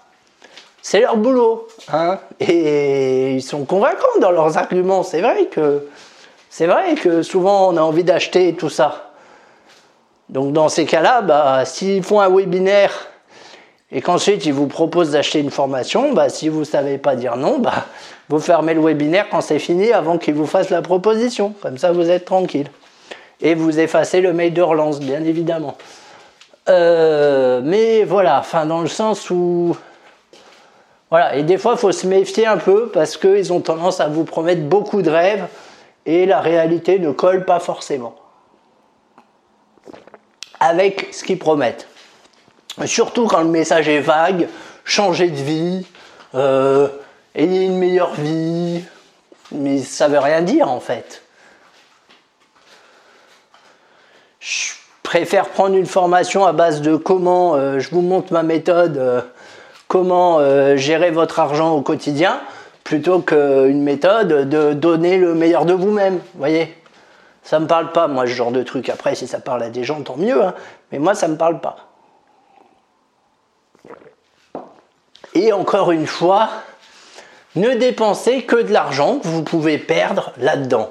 c'est 0.80 1.00
leur 1.00 1.16
boulot. 1.16 1.66
Hein. 1.92 2.20
Et 2.38 3.32
ils 3.34 3.42
sont 3.42 3.64
convaincants 3.64 4.20
dans 4.20 4.30
leurs 4.30 4.58
arguments. 4.58 5.02
C'est 5.02 5.22
vrai 5.22 5.46
que 5.46 5.88
vrai 6.60 6.94
que 6.94 7.24
souvent 7.24 7.72
on 7.72 7.76
a 7.76 7.80
envie 7.80 8.04
d'acheter 8.04 8.54
tout 8.54 8.70
ça. 8.70 9.10
Donc 10.28 10.52
dans 10.52 10.68
ces 10.68 10.86
cas-là, 10.86 11.20
bah, 11.22 11.64
s'ils 11.64 12.04
font 12.04 12.20
un 12.20 12.28
webinaire 12.28 12.92
et 13.92 14.00
qu'ensuite 14.00 14.46
ils 14.46 14.52
vous 14.52 14.66
proposent 14.66 15.10
d'acheter 15.10 15.40
une 15.40 15.50
formation, 15.50 16.12
bah, 16.12 16.28
si 16.28 16.48
vous 16.48 16.60
ne 16.60 16.64
savez 16.64 16.98
pas 16.98 17.16
dire 17.16 17.36
non, 17.36 17.58
bah, 17.58 17.86
vous 18.28 18.38
fermez 18.38 18.74
le 18.74 18.80
webinaire 18.80 19.28
quand 19.30 19.40
c'est 19.40 19.58
fini 19.58 19.92
avant 19.92 20.18
qu'ils 20.18 20.34
vous 20.34 20.46
fassent 20.46 20.70
la 20.70 20.82
proposition. 20.82 21.54
Comme 21.60 21.78
ça, 21.78 21.92
vous 21.92 22.08
êtes 22.10 22.24
tranquille. 22.24 22.68
Et 23.40 23.54
vous 23.54 23.80
effacez 23.80 24.20
le 24.20 24.32
mail 24.32 24.52
de 24.52 24.62
relance, 24.62 25.00
bien 25.00 25.24
évidemment. 25.24 25.76
Euh, 26.68 27.60
mais 27.64 28.04
voilà, 28.04 28.38
enfin 28.38 28.66
dans 28.66 28.82
le 28.82 28.88
sens 28.88 29.30
où... 29.30 29.76
Voilà, 31.10 31.34
et 31.34 31.42
des 31.42 31.58
fois, 31.58 31.72
il 31.72 31.78
faut 31.78 31.90
se 31.90 32.06
méfier 32.06 32.46
un 32.46 32.58
peu 32.58 32.88
parce 32.92 33.16
qu'ils 33.16 33.52
ont 33.52 33.60
tendance 33.60 33.98
à 34.00 34.06
vous 34.06 34.22
promettre 34.22 34.62
beaucoup 34.62 35.02
de 35.02 35.10
rêves 35.10 35.46
et 36.06 36.24
la 36.24 36.40
réalité 36.40 37.00
ne 37.00 37.10
colle 37.10 37.44
pas 37.44 37.58
forcément 37.58 38.14
avec 40.60 41.08
ce 41.12 41.24
qu'ils 41.24 41.38
promettent. 41.38 41.88
Surtout 42.86 43.26
quand 43.26 43.42
le 43.42 43.48
message 43.48 43.88
est 43.88 44.00
vague, 44.00 44.48
changer 44.84 45.28
de 45.28 45.36
vie, 45.36 45.86
euh, 46.34 46.88
ayez 47.34 47.66
une 47.66 47.78
meilleure 47.78 48.14
vie, 48.14 48.82
mais 49.52 49.78
ça 49.78 50.08
veut 50.08 50.18
rien 50.18 50.42
dire 50.42 50.70
en 50.70 50.80
fait. 50.80 51.22
Je 54.40 54.72
préfère 55.02 55.48
prendre 55.48 55.76
une 55.76 55.86
formation 55.86 56.46
à 56.46 56.52
base 56.52 56.80
de 56.80 56.96
comment 56.96 57.54
euh, 57.54 57.78
je 57.78 57.90
vous 57.90 58.00
montre 58.00 58.32
ma 58.32 58.42
méthode, 58.42 58.96
euh, 58.96 59.20
comment 59.88 60.38
gérer 60.76 61.10
votre 61.10 61.40
argent 61.40 61.72
au 61.72 61.82
quotidien, 61.82 62.40
plutôt 62.84 63.20
qu'une 63.20 63.82
méthode 63.82 64.48
de 64.48 64.72
donner 64.72 65.16
le 65.16 65.34
meilleur 65.34 65.64
de 65.64 65.74
vous-même. 65.74 66.20
Voyez 66.36 66.76
ça 67.42 67.58
me 67.58 67.66
parle 67.66 67.90
pas, 67.90 68.06
moi, 68.06 68.26
ce 68.26 68.32
genre 68.32 68.52
de 68.52 68.62
truc. 68.62 68.88
Après, 68.88 69.14
si 69.14 69.26
ça 69.26 69.40
parle 69.40 69.62
à 69.62 69.70
des 69.70 69.82
gens, 69.82 70.02
tant 70.02 70.16
mieux. 70.16 70.40
Hein. 70.44 70.54
Mais 70.92 70.98
moi, 70.98 71.14
ça 71.14 71.26
me 71.26 71.36
parle 71.36 71.60
pas. 71.60 71.89
Et 75.34 75.52
encore 75.52 75.92
une 75.92 76.06
fois, 76.06 76.48
ne 77.56 77.74
dépensez 77.74 78.42
que 78.42 78.56
de 78.56 78.72
l'argent 78.72 79.18
que 79.18 79.28
vous 79.28 79.42
pouvez 79.42 79.78
perdre 79.78 80.32
là-dedans. 80.38 80.90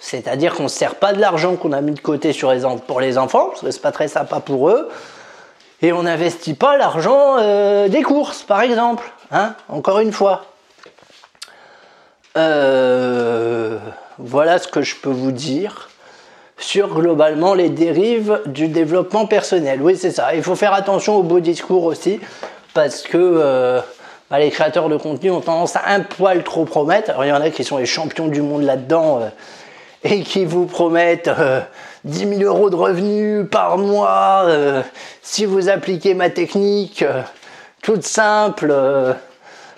C'est-à-dire 0.00 0.54
qu'on 0.54 0.64
ne 0.64 0.68
sert 0.68 0.96
pas 0.96 1.12
de 1.12 1.20
l'argent 1.20 1.56
qu'on 1.56 1.72
a 1.72 1.80
mis 1.80 1.92
de 1.92 2.00
côté 2.00 2.32
sur 2.32 2.52
les 2.52 2.62
pour 2.86 3.00
les 3.00 3.18
enfants, 3.18 3.48
parce 3.50 3.60
que 3.60 3.70
c'est 3.70 3.80
pas 3.80 3.92
très 3.92 4.08
sympa 4.08 4.40
pour 4.40 4.68
eux. 4.68 4.88
Et 5.80 5.92
on 5.92 6.02
n'investit 6.02 6.54
pas 6.54 6.76
l'argent 6.76 7.36
euh, 7.38 7.88
des 7.88 8.02
courses, 8.02 8.42
par 8.42 8.62
exemple. 8.62 9.10
Hein 9.30 9.54
encore 9.68 10.00
une 10.00 10.12
fois. 10.12 10.44
Euh, 12.36 13.78
voilà 14.18 14.58
ce 14.58 14.68
que 14.68 14.82
je 14.82 14.96
peux 14.96 15.10
vous 15.10 15.32
dire 15.32 15.88
sur 16.56 16.94
globalement 16.94 17.54
les 17.54 17.68
dérives 17.68 18.40
du 18.46 18.68
développement 18.68 19.26
personnel. 19.26 19.82
Oui, 19.82 19.96
c'est 19.96 20.12
ça. 20.12 20.34
Il 20.34 20.42
faut 20.42 20.54
faire 20.54 20.72
attention 20.72 21.16
au 21.16 21.22
beau 21.22 21.40
discours 21.40 21.84
aussi, 21.84 22.20
parce 22.74 23.02
que 23.02 23.18
euh, 23.18 23.80
bah, 24.30 24.38
les 24.38 24.50
créateurs 24.50 24.88
de 24.88 24.96
contenu 24.96 25.30
ont 25.30 25.40
tendance 25.40 25.76
à 25.76 25.82
un 25.88 26.00
poil 26.00 26.42
trop 26.42 26.64
promettre. 26.64 27.10
Alors, 27.10 27.24
il 27.24 27.28
y 27.28 27.32
en 27.32 27.40
a 27.40 27.50
qui 27.50 27.64
sont 27.64 27.78
les 27.78 27.86
champions 27.86 28.28
du 28.28 28.42
monde 28.42 28.62
là-dedans 28.62 29.20
euh, 29.20 29.28
et 30.04 30.22
qui 30.22 30.44
vous 30.44 30.66
promettent 30.66 31.30
10 32.04 32.24
euh, 32.24 32.38
000 32.38 32.42
euros 32.42 32.70
de 32.70 32.76
revenus 32.76 33.46
par 33.50 33.78
mois 33.78 34.46
si 35.22 35.44
vous 35.44 35.68
appliquez 35.68 36.14
ma 36.14 36.30
technique 36.30 37.04
toute 37.82 38.02
simple, 38.02 38.74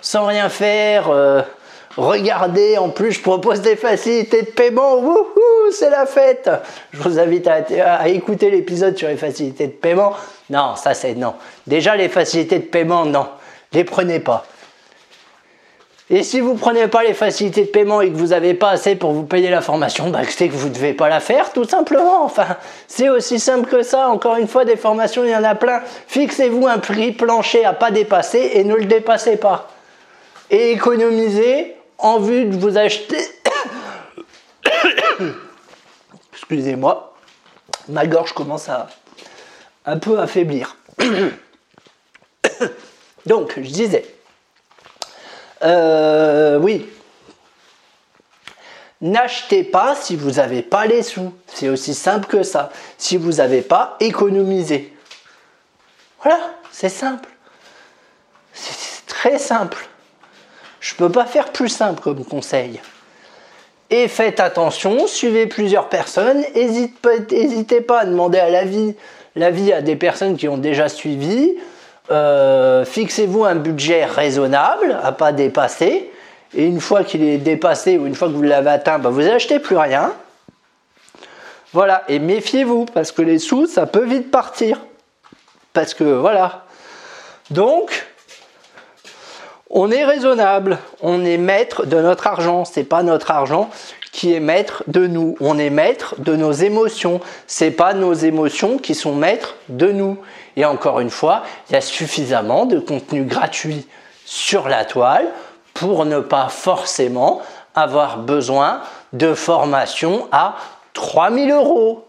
sans 0.01 0.25
rien 0.25 0.49
faire 0.49 1.11
Regardez, 1.97 2.77
en 2.77 2.89
plus, 2.89 3.13
je 3.13 3.21
propose 3.21 3.61
des 3.61 3.77
facilités 3.77 4.41
de 4.41 4.47
paiement. 4.47 4.97
Wouhou, 4.97 5.71
c'est 5.71 5.89
la 5.89 6.05
fête. 6.05 6.49
Je 6.91 7.01
vous 7.01 7.19
invite 7.19 7.47
à, 7.47 8.09
écouter 8.09 8.49
l'épisode 8.49 8.97
sur 8.97 9.07
les 9.07 9.15
facilités 9.15 9.67
de 9.67 9.71
paiement. 9.71 10.13
Non, 10.49 10.75
ça 10.75 10.93
c'est 10.93 11.15
non. 11.15 11.35
Déjà, 11.67 11.95
les 11.95 12.09
facilités 12.09 12.59
de 12.59 12.65
paiement, 12.65 13.05
non. 13.05 13.27
Les 13.73 13.83
prenez 13.83 14.19
pas. 14.19 14.45
Et 16.11 16.21
si 16.21 16.39
vous 16.39 16.53
prenez 16.53 16.87
pas 16.87 17.03
les 17.03 17.15
facilités 17.15 17.63
de 17.63 17.69
paiement 17.69 17.99
et 17.99 18.11
que 18.11 18.15
vous 18.15 18.27
n'avez 18.27 18.53
pas 18.53 18.69
assez 18.69 18.95
pour 18.95 19.11
vous 19.11 19.23
payer 19.23 19.49
la 19.49 19.61
formation, 19.61 20.09
bah, 20.11 20.19
c'est 20.29 20.49
que 20.49 20.53
vous 20.53 20.69
ne 20.69 20.73
devez 20.73 20.93
pas 20.93 21.09
la 21.09 21.19
faire, 21.19 21.51
tout 21.51 21.63
simplement. 21.63 22.23
Enfin, 22.23 22.57
c'est 22.87 23.09
aussi 23.09 23.39
simple 23.39 23.67
que 23.67 23.81
ça. 23.81 24.09
Encore 24.09 24.35
une 24.35 24.47
fois, 24.47 24.65
des 24.65 24.75
formations, 24.75 25.23
il 25.23 25.31
y 25.31 25.35
en 25.35 25.43
a 25.43 25.55
plein. 25.55 25.81
Fixez-vous 26.07 26.67
un 26.67 26.77
prix 26.77 27.11
plancher 27.11 27.65
à 27.65 27.73
pas 27.73 27.89
dépasser 27.89 28.51
et 28.53 28.63
ne 28.63 28.75
le 28.75 28.85
dépassez 28.85 29.37
pas. 29.37 29.67
Et 30.51 30.73
économisez 30.73 31.75
en 31.97 32.19
vue 32.19 32.45
de 32.45 32.55
vous 32.55 32.77
acheter. 32.77 33.17
Excusez-moi, 36.33 37.15
ma 37.89 38.05
gorge 38.05 38.33
commence 38.33 38.69
à 38.69 38.87
un 39.85 39.97
peu 39.97 40.19
affaiblir. 40.19 40.77
Donc, 43.25 43.53
je 43.57 43.69
disais, 43.69 44.05
euh, 45.63 46.57
oui, 46.59 46.87
n'achetez 49.01 49.63
pas 49.63 49.95
si 49.95 50.15
vous 50.15 50.31
n'avez 50.31 50.61
pas 50.61 50.85
les 50.85 51.03
sous. 51.03 51.33
C'est 51.47 51.69
aussi 51.69 51.93
simple 51.93 52.27
que 52.27 52.43
ça. 52.43 52.71
Si 52.97 53.17
vous 53.17 53.33
n'avez 53.33 53.61
pas, 53.61 53.97
économisé. 53.99 54.93
Voilà, 56.21 56.39
c'est 56.71 56.89
simple. 56.89 57.29
C'est 58.53 59.05
très 59.07 59.37
simple. 59.37 59.87
Je 60.79 60.93
ne 60.93 60.97
peux 60.99 61.11
pas 61.11 61.25
faire 61.25 61.51
plus 61.51 61.69
simple 61.69 62.01
comme 62.01 62.23
conseil. 62.25 62.79
Et 63.89 64.07
faites 64.07 64.39
attention, 64.39 65.05
suivez 65.07 65.45
plusieurs 65.45 65.89
personnes, 65.89 66.43
n'hésitez 66.55 67.81
pas 67.81 67.99
à 67.99 68.05
demander 68.05 68.39
à 68.39 68.49
l'avis, 68.49 68.95
l'avis 69.35 69.73
à 69.73 69.81
des 69.81 69.95
personnes 69.95 70.37
qui 70.37 70.47
ont 70.47 70.57
déjà 70.57 70.89
suivi. 70.89 71.55
Euh, 72.11 72.85
fixez-vous 72.85 73.45
un 73.45 73.55
budget 73.55 74.05
raisonnable 74.05 74.97
à 75.03 75.11
pas 75.11 75.31
dépasser. 75.31 76.11
Et 76.53 76.65
une 76.65 76.79
fois 76.79 77.03
qu'il 77.03 77.23
est 77.23 77.37
dépassé 77.37 77.97
ou 77.97 78.05
une 78.05 78.15
fois 78.15 78.27
que 78.27 78.33
vous 78.33 78.43
l'avez 78.43 78.69
atteint, 78.69 78.99
bah, 78.99 79.09
vous 79.09 79.21
n'achetez 79.21 79.59
plus 79.59 79.77
rien. 79.77 80.13
Voilà, 81.73 82.03
et 82.07 82.19
méfiez-vous 82.19 82.85
parce 82.85 83.11
que 83.11 83.21
les 83.21 83.39
sous, 83.39 83.67
ça 83.67 83.85
peut 83.85 84.05
vite 84.05 84.31
partir. 84.31 84.79
Parce 85.73 85.93
que 85.93 86.05
voilà. 86.05 86.63
Donc, 87.51 88.07
on 89.69 89.91
est 89.91 90.05
raisonnable, 90.05 90.77
on 91.01 91.25
est 91.25 91.37
maître 91.37 91.85
de 91.85 91.99
notre 91.99 92.27
argent, 92.27 92.63
c'est 92.63 92.85
pas 92.85 93.03
notre 93.03 93.31
argent 93.31 93.69
qui 94.15 94.33
est 94.33 94.39
maître 94.39 94.85
de 94.87 95.07
nous, 95.07 95.35
on 95.41 95.59
est 95.59 95.69
maître 95.69 96.15
de 96.19 96.37
nos 96.37 96.53
émotions, 96.53 97.19
c'est 97.47 97.71
pas 97.71 97.93
nos 97.93 98.13
émotions 98.13 98.77
qui 98.77 98.95
sont 98.95 99.13
maîtres 99.13 99.55
de 99.67 99.91
nous. 99.91 100.17
Et 100.55 100.63
encore 100.63 101.01
une 101.01 101.09
fois, 101.09 101.43
il 101.67 101.73
y 101.73 101.75
a 101.75 101.81
suffisamment 101.81 102.65
de 102.65 102.79
contenu 102.79 103.25
gratuit 103.25 103.85
sur 104.23 104.69
la 104.69 104.85
toile 104.85 105.27
pour 105.73 106.05
ne 106.05 106.21
pas 106.21 106.47
forcément 106.47 107.41
avoir 107.75 108.19
besoin 108.19 108.83
de 109.11 109.33
formation 109.33 110.29
à 110.31 110.55
3000 110.93 111.51
euros. 111.51 112.07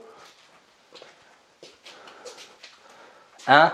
Hein? 3.49 3.73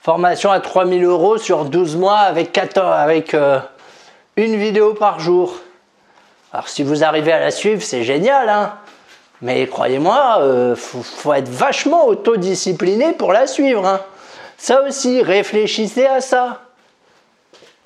Formation 0.00 0.50
à 0.50 0.60
3000 0.60 1.04
euros 1.04 1.36
sur 1.36 1.66
12 1.66 1.96
mois 1.96 2.20
avec, 2.20 2.50
14, 2.50 2.94
avec 2.98 3.34
euh, 3.34 3.60
une 4.36 4.56
vidéo 4.56 4.94
par 4.94 5.20
jour. 5.20 5.52
Alors 6.52 6.68
si 6.68 6.82
vous 6.82 7.04
arrivez 7.04 7.32
à 7.32 7.40
la 7.40 7.50
suivre, 7.50 7.82
c'est 7.82 8.04
génial, 8.04 8.48
hein 8.48 8.78
mais 9.40 9.66
croyez-moi, 9.68 10.38
il 10.40 10.42
euh, 10.42 10.76
faut, 10.76 11.32
être 11.32 11.48
vachement 11.48 12.06
autodiscipliné 12.06 13.12
pour 13.12 13.32
la 13.32 13.46
suivre. 13.46 13.86
Hein. 13.86 14.00
ça 14.56 14.82
aussi, 14.82 15.22
réfléchissez 15.22 16.06
à 16.06 16.20
ça. 16.20 16.62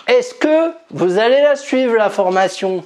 Est-ce 0.06 0.34
que 0.34 0.72
vous 0.90 1.18
allez 1.18 1.42
la 1.42 1.56
suivre, 1.56 1.94
la 1.96 2.10
formation? 2.10 2.82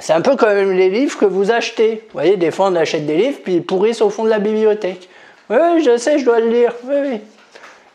C'est 0.00 0.12
un 0.12 0.20
peu 0.20 0.36
comme 0.36 0.72
les 0.72 0.90
livres 0.90 1.18
que 1.18 1.24
vous 1.24 1.50
achetez. 1.50 2.04
Vous 2.06 2.12
voyez, 2.12 2.36
des 2.36 2.50
fois 2.50 2.68
on 2.68 2.76
achète 2.76 3.06
des 3.06 3.16
livres, 3.16 3.38
puis 3.42 3.54
ils 3.54 3.64
pourrissent 3.64 4.02
au 4.02 4.10
fond 4.10 4.24
de 4.24 4.30
la 4.30 4.38
bibliothèque. 4.38 5.08
Oui, 5.50 5.82
je 5.82 5.96
sais, 5.96 6.18
je 6.18 6.24
dois 6.24 6.38
le 6.38 6.50
lire. 6.50 6.72
Oui, 6.84 6.96
oui. 7.02 7.20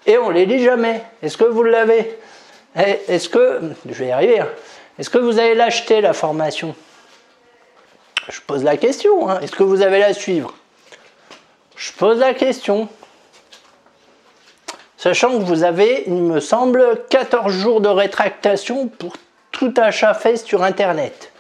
Et 0.06 0.18
on 0.18 0.30
ne 0.30 0.34
les 0.34 0.46
lit 0.46 0.64
jamais. 0.64 1.02
Est-ce 1.22 1.38
que 1.38 1.44
vous 1.44 1.64
l'avez? 1.64 2.18
Eh, 2.78 3.00
Est-ce 3.08 3.30
que. 3.30 3.62
Je 3.88 3.94
vais 3.94 4.08
y 4.08 4.12
arriver. 4.12 4.42
Est-ce 5.00 5.10
que 5.10 5.18
vous 5.18 5.40
allez 5.40 5.56
l'acheter, 5.56 6.02
la 6.02 6.14
formation? 6.14 6.76
Je 8.30 8.40
pose 8.42 8.64
la 8.64 8.78
question. 8.78 9.30
Hein. 9.30 9.40
Est-ce 9.42 9.52
que 9.52 9.64
vous 9.64 9.82
allez 9.82 10.00
la 10.00 10.14
suivre? 10.14 10.54
Je 11.76 11.92
pose 11.94 12.20
la 12.20 12.34
question. 12.34 12.88
Sachant 14.98 15.40
que 15.40 15.44
vous 15.44 15.64
avez, 15.64 16.04
il 16.06 16.14
me 16.14 16.40
semble, 16.40 17.02
14 17.10 17.52
jours 17.52 17.82
de 17.82 17.90
rétractation 17.90 18.88
pour 18.88 19.14
tout 19.52 19.74
achat 19.78 20.14
fait 20.14 20.38
sur 20.38 20.64
Internet. 20.64 21.32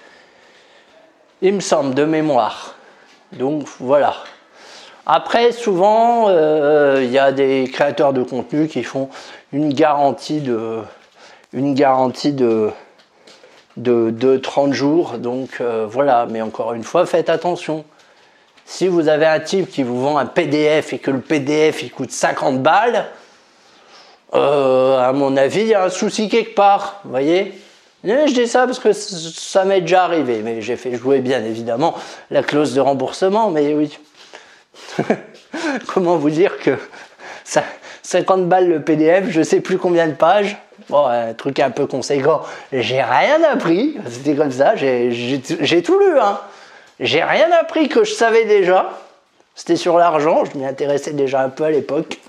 Il 1.43 1.53
me 1.53 1.59
semble, 1.59 1.93
de 1.93 2.05
mémoire. 2.05 2.75
Donc 3.33 3.67
voilà. 3.79 4.15
Après, 5.05 5.51
souvent, 5.51 6.29
euh, 6.29 7.01
il 7.03 7.11
y 7.11 7.19
a 7.19 7.31
des 7.31 7.69
créateurs 7.71 8.13
de 8.13 8.23
contenu 8.23 8.67
qui 8.67 8.83
font 8.83 9.09
une 9.51 9.73
garantie 9.73 10.41
de, 10.41 10.79
une 11.53 11.73
garantie 11.73 12.33
de, 12.33 12.71
de, 13.77 14.37
30 14.37 14.73
jours. 14.73 15.17
Donc 15.17 15.57
euh, 15.61 15.85
voilà, 15.89 16.27
mais 16.29 16.41
encore 16.41 16.73
une 16.73 16.83
fois, 16.83 17.05
faites 17.05 17.29
attention. 17.29 17.85
Si 18.65 18.87
vous 18.87 19.07
avez 19.07 19.25
un 19.25 19.39
type 19.39 19.69
qui 19.69 19.83
vous 19.83 20.01
vend 20.01 20.17
un 20.17 20.25
PDF 20.25 20.93
et 20.93 20.99
que 20.99 21.11
le 21.11 21.19
PDF 21.19 21.83
il 21.83 21.91
coûte 21.91 22.11
50 22.11 22.61
balles, 22.61 23.07
euh, 24.33 24.99
à 24.99 25.11
mon 25.11 25.35
avis, 25.35 25.61
il 25.61 25.67
y 25.67 25.73
a 25.73 25.83
un 25.83 25.89
souci 25.89 26.29
quelque 26.29 26.55
part. 26.55 27.01
Vous 27.03 27.11
voyez? 27.11 27.53
Je 28.03 28.33
dis 28.33 28.47
ça 28.47 28.65
parce 28.65 28.79
que 28.79 28.93
ça 28.93 29.63
m'est 29.63 29.81
déjà 29.81 30.05
arrivé, 30.05 30.41
mais 30.43 30.61
j'ai 30.61 30.75
fait 30.75 30.95
jouer 30.95 31.19
bien 31.19 31.43
évidemment 31.43 31.93
la 32.31 32.41
clause 32.41 32.73
de 32.73 32.81
remboursement, 32.81 33.51
mais 33.51 33.73
oui. 33.73 33.99
Comment 35.87 36.17
vous 36.17 36.31
dire 36.31 36.57
que 36.57 36.77
ça, 37.43 37.63
50 38.03 38.47
balles 38.47 38.69
le 38.69 38.81
PDF, 38.81 39.29
je 39.29 39.43
sais 39.43 39.59
plus 39.59 39.77
combien 39.77 40.07
de 40.07 40.13
pages. 40.13 40.57
Bon, 40.91 41.05
un 41.05 41.33
truc 41.33 41.57
un 41.59 41.71
peu 41.71 41.87
conséquent. 41.87 42.41
J'ai 42.73 43.01
rien 43.01 43.41
appris. 43.49 43.95
C'était 44.09 44.35
comme 44.35 44.51
ça. 44.51 44.75
J'ai 44.75 45.81
tout 45.81 45.97
lu. 45.97 46.19
Hein. 46.19 46.37
J'ai 46.99 47.23
rien 47.23 47.49
appris 47.61 47.87
que 47.87 48.03
je 48.03 48.13
savais 48.13 48.43
déjà. 48.43 48.89
C'était 49.55 49.77
sur 49.77 49.97
l'argent. 49.97 50.43
Je 50.43 50.57
m'y 50.57 50.65
intéressais 50.65 51.13
déjà 51.13 51.43
un 51.43 51.49
peu 51.49 51.63
à 51.63 51.71
l'époque. 51.71 52.19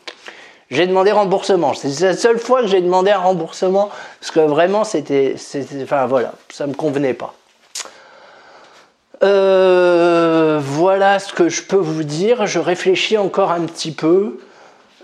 J'ai 0.70 0.86
demandé 0.86 1.10
remboursement. 1.10 1.74
C'est 1.74 2.00
la 2.04 2.16
seule 2.16 2.38
fois 2.38 2.60
que 2.60 2.68
j'ai 2.68 2.80
demandé 2.80 3.10
un 3.10 3.18
remboursement 3.18 3.90
parce 4.20 4.30
que 4.30 4.38
vraiment 4.38 4.84
c'était, 4.84 5.34
enfin 5.82 6.06
voilà, 6.06 6.32
ça 6.48 6.68
me 6.68 6.72
convenait 6.72 7.14
pas. 7.14 7.34
Euh, 9.24 10.60
voilà 10.62 11.18
ce 11.18 11.32
que 11.32 11.48
je 11.48 11.62
peux 11.62 11.76
vous 11.76 12.04
dire. 12.04 12.46
Je 12.46 12.60
réfléchis 12.60 13.18
encore 13.18 13.50
un 13.50 13.62
petit 13.62 13.90
peu. 13.90 14.38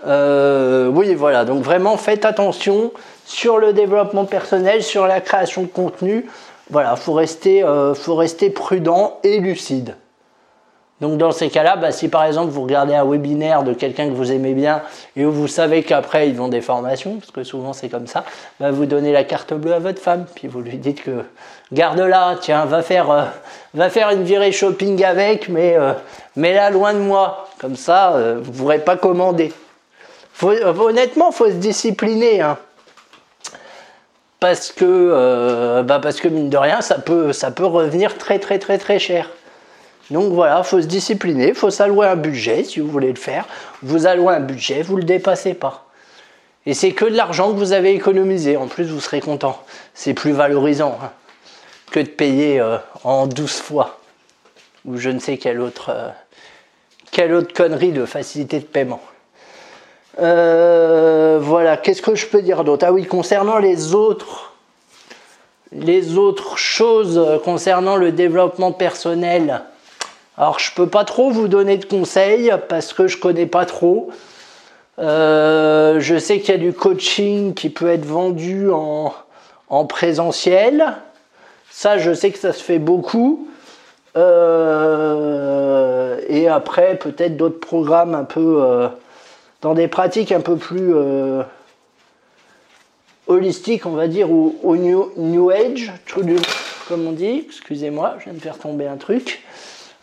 Euh, 0.07 0.87
oui, 0.87 1.13
voilà. 1.13 1.43
Donc 1.43 1.61
vraiment, 1.61 1.97
faites 1.97 2.23
attention 2.23 2.91
sur 3.29 3.59
le 3.59 3.73
développement 3.73 4.25
personnel, 4.25 4.81
sur 4.81 5.05
la 5.05 5.21
création 5.21 5.61
de 5.61 5.67
contenu. 5.67 6.25
Voilà, 6.71 6.95
faut 6.95 7.13
rester, 7.13 7.63
euh, 7.63 7.93
faut 7.93 8.15
rester 8.15 8.49
prudent 8.49 9.19
et 9.23 9.39
lucide. 9.39 9.95
Donc 10.99 11.17
dans 11.17 11.31
ces 11.31 11.49
cas-là, 11.49 11.77
bah, 11.77 11.91
si 11.91 12.09
par 12.09 12.25
exemple 12.25 12.49
vous 12.49 12.63
regardez 12.63 12.95
un 12.95 13.05
webinaire 13.05 13.61
de 13.61 13.73
quelqu'un 13.73 14.07
que 14.07 14.13
vous 14.13 14.31
aimez 14.31 14.53
bien 14.53 14.81
et 15.15 15.25
où 15.25 15.31
vous 15.31 15.47
savez 15.47 15.83
qu'après 15.83 16.27
ils 16.27 16.35
vont 16.35 16.49
des 16.49 16.59
formations, 16.59 17.17
parce 17.17 17.31
que 17.31 17.43
souvent 17.43 17.71
c'est 17.71 17.87
comme 17.87 18.07
ça, 18.07 18.25
bah, 18.59 18.71
vous 18.71 18.87
donnez 18.87 19.13
la 19.13 19.23
carte 19.23 19.53
bleue 19.53 19.73
à 19.73 19.79
votre 19.79 20.01
femme, 20.01 20.25
puis 20.35 20.47
vous 20.47 20.61
lui 20.61 20.77
dites 20.77 21.03
que 21.03 21.23
garde-la, 21.71 22.35
tiens, 22.41 22.65
va 22.65 22.81
faire, 22.81 23.11
euh, 23.11 23.23
va 23.75 24.11
une 24.11 24.23
virée 24.23 24.51
shopping 24.51 25.03
avec, 25.05 25.49
mais 25.49 25.77
mets-la 26.35 26.71
loin 26.71 26.93
de 26.93 26.99
moi, 26.99 27.47
comme 27.59 27.75
ça 27.75 28.15
vous 28.41 28.51
ne 28.51 28.57
pourrez 28.57 28.79
pas 28.79 28.97
commander. 28.97 29.53
Euh, 30.43 30.73
honnêtement, 30.73 31.29
il 31.31 31.35
faut 31.35 31.47
se 31.47 31.55
discipliner. 31.55 32.41
Hein. 32.41 32.57
Parce 34.39 34.71
que, 34.71 34.85
euh, 34.85 35.83
bah 35.83 35.99
que 35.99 36.27
mine 36.29 36.49
de 36.49 36.57
rien, 36.57 36.81
ça 36.81 36.97
peut, 36.97 37.33
ça 37.33 37.51
peut 37.51 37.65
revenir 37.65 38.17
très 38.17 38.39
très 38.39 38.57
très 38.57 38.77
très 38.77 38.97
cher. 38.97 39.29
Donc 40.11 40.33
voilà, 40.33 40.61
il 40.63 40.67
faut 40.67 40.81
se 40.81 40.87
discipliner, 40.87 41.53
faut 41.53 41.69
s'allouer 41.69 42.07
un 42.07 42.15
budget 42.15 42.63
si 42.63 42.79
vous 42.79 42.89
voulez 42.89 43.09
le 43.09 43.19
faire. 43.19 43.45
Vous 43.83 44.07
allouez 44.07 44.33
un 44.33 44.39
budget, 44.39 44.81
vous 44.81 44.95
le 44.95 45.03
dépassez 45.03 45.53
pas. 45.53 45.85
Et 46.65 46.73
c'est 46.73 46.93
que 46.93 47.05
de 47.05 47.15
l'argent 47.15 47.51
que 47.51 47.57
vous 47.57 47.73
avez 47.73 47.93
économisé. 47.93 48.57
En 48.57 48.67
plus, 48.67 48.85
vous 48.85 48.99
serez 48.99 49.21
content. 49.21 49.61
C'est 49.93 50.13
plus 50.13 50.31
valorisant 50.31 50.97
hein, 51.01 51.11
que 51.91 51.99
de 51.99 52.07
payer 52.07 52.59
euh, 52.59 52.77
en 53.03 53.27
12 53.27 53.51
fois. 53.51 53.99
Ou 54.85 54.97
je 54.97 55.09
ne 55.09 55.19
sais 55.19 55.37
quelle 55.37 55.59
autre, 55.59 55.91
quelle 57.11 57.33
autre 57.33 57.53
connerie 57.53 57.91
de 57.91 58.05
facilité 58.05 58.59
de 58.59 58.65
paiement. 58.65 59.01
Euh, 60.17 61.37
voilà, 61.41 61.77
qu'est-ce 61.77 62.01
que 62.01 62.15
je 62.15 62.25
peux 62.25 62.41
dire 62.41 62.63
d'autre? 62.63 62.85
Ah 62.87 62.91
oui, 62.91 63.05
concernant 63.05 63.59
les 63.59 63.93
autres, 63.93 64.53
les 65.71 66.17
autres 66.17 66.57
choses 66.57 67.39
concernant 67.45 67.95
le 67.95 68.11
développement 68.11 68.71
personnel. 68.71 69.61
Alors, 70.37 70.57
je 70.59 70.73
peux 70.73 70.87
pas 70.87 71.03
trop 71.03 71.29
vous 71.29 71.47
donner 71.47 71.77
de 71.77 71.85
conseils 71.85 72.51
parce 72.69 72.93
que 72.93 73.07
je 73.07 73.17
connais 73.17 73.45
pas 73.45 73.65
trop. 73.65 74.09
Euh, 74.97 75.99
je 75.99 76.17
sais 76.17 76.39
qu'il 76.39 76.49
y 76.49 76.57
a 76.57 76.59
du 76.59 76.73
coaching 76.73 77.53
qui 77.53 77.69
peut 77.69 77.89
être 77.89 78.05
vendu 78.05 78.69
en, 78.71 79.13
en, 79.69 79.85
présentiel. 79.85 80.93
Ça, 81.69 81.97
je 81.97 82.13
sais 82.13 82.31
que 82.31 82.39
ça 82.39 82.51
se 82.51 82.63
fait 82.63 82.79
beaucoup. 82.79 83.47
Euh, 84.17 85.69
et 86.27 86.47
après, 86.47 86.95
peut-être 86.95 87.37
d'autres 87.37 87.59
programmes 87.59 88.15
un 88.15 88.23
peu 88.23 88.89
dans 89.61 89.73
des 89.73 89.87
pratiques 89.87 90.31
un 90.31 90.39
peu 90.39 90.55
plus 90.55 90.93
euh, 90.95 91.43
holistiques, 93.27 93.85
on 93.85 93.91
va 93.91 94.07
dire, 94.07 94.31
ou 94.31 94.57
au 94.63 94.75
new, 94.75 95.49
Age, 95.49 95.91
comme 96.87 97.07
on 97.07 97.11
dit, 97.11 97.45
excusez-moi, 97.47 98.15
je 98.19 98.25
viens 98.25 98.33
de 98.33 98.39
faire 98.39 98.57
tomber 98.57 98.87
un 98.87 98.97
truc. 98.97 99.43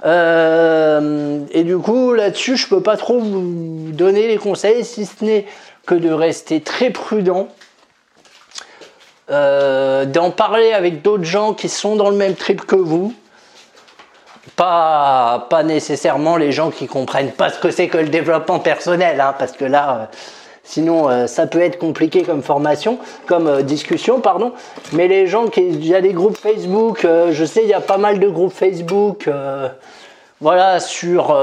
Euh, 0.05 1.40
et 1.53 1.64
du 1.64 1.79
coup, 1.79 2.12
là-dessus, 2.12 2.57
je 2.57 2.69
peux 2.69 2.83
pas 2.83 2.97
trop 2.97 3.19
vous 3.19 3.90
donner 3.92 4.29
les 4.29 4.37
conseils, 4.37 4.85
si 4.85 5.07
ce 5.07 5.25
n'est 5.25 5.47
que 5.87 5.95
de 5.95 6.11
rester 6.11 6.61
très 6.61 6.90
prudent, 6.90 7.49
euh, 9.31 10.05
d'en 10.05 10.31
parler 10.31 10.73
avec 10.73 11.03
d'autres 11.03 11.25
gens 11.25 11.55
qui 11.55 11.69
sont 11.69 11.97
dans 11.97 12.11
le 12.11 12.16
même 12.16 12.35
trip 12.35 12.64
que 12.64 12.77
vous, 12.77 13.14
pas, 14.57 15.47
pas 15.51 15.62
nécessairement 15.62 16.37
les 16.37 16.51
gens 16.51 16.71
qui 16.71 16.87
comprennent 16.87 17.33
pas 17.33 17.51
ce 17.51 17.59
que 17.59 17.71
c'est 17.71 17.88
que 17.88 17.99
le 17.99 18.09
développement 18.09 18.59
personnel, 18.59 19.21
hein, 19.21 19.35
parce 19.38 19.53
que 19.53 19.66
là, 19.66 19.90
euh, 19.90 20.05
sinon 20.64 21.09
euh, 21.09 21.27
ça 21.27 21.47
peut 21.47 21.61
être 21.61 21.79
compliqué 21.79 22.23
comme 22.23 22.42
formation, 22.42 22.99
comme 23.27 23.47
euh, 23.47 23.62
discussion, 23.62 24.21
pardon. 24.21 24.53
Mais 24.92 25.09
les 25.09 25.27
gens 25.27 25.49
qui, 25.49 25.61
il 25.61 25.87
y 25.87 25.95
a 25.95 26.01
des 26.01 26.14
groupes 26.14 26.38
Facebook, 26.38 27.07
je 27.31 27.45
sais, 27.45 27.62
il 27.62 27.69
y 27.69 27.75
a 27.75 27.81
pas 27.81 27.99
mal 27.99 28.19
de 28.19 28.29
groupes 28.29 28.55
Facebook, 28.55 29.29
voilà, 30.40 30.81
sur 30.81 31.37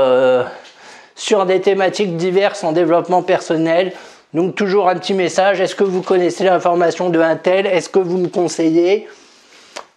sur 1.15 1.45
des 1.45 1.61
thématiques 1.61 2.17
diverses 2.17 2.63
en 2.63 2.71
développement 2.71 3.21
personnel. 3.21 3.93
Donc 4.33 4.55
toujours 4.55 4.89
un 4.89 4.95
petit 4.95 5.13
message, 5.13 5.61
est-ce 5.61 5.75
que 5.75 5.83
vous 5.83 6.01
connaissez 6.01 6.43
l'information 6.45 7.09
de 7.11 7.19
un 7.19 7.35
tel 7.35 7.67
Est-ce 7.67 7.89
que 7.89 7.99
vous 7.99 8.17
me 8.17 8.29
conseillez? 8.29 9.07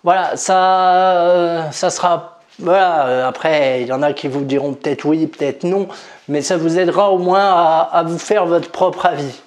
Voilà, 0.05 0.37
ça, 0.37 1.69
ça 1.73 1.89
sera 1.89 2.36
voilà, 2.59 3.07
euh, 3.07 3.29
après, 3.29 3.83
il 3.83 3.89
y 3.89 3.93
en 3.93 4.03
a 4.03 4.13
qui 4.13 4.29
vous 4.29 4.45
diront 4.45 4.73
peut-être 4.73 5.05
oui, 5.05 5.27
peut-être 5.27 5.65
non, 5.65 5.89
mais 6.29 6.41
ça 6.41 6.57
vous 6.57 6.79
aidera 6.79 7.11
au 7.11 7.19
moins 7.19 7.45
à, 7.45 8.03
vous 8.07 8.19
faire 8.19 8.47
votre 8.47 8.71
propre 8.71 9.07
avis. 9.07 9.41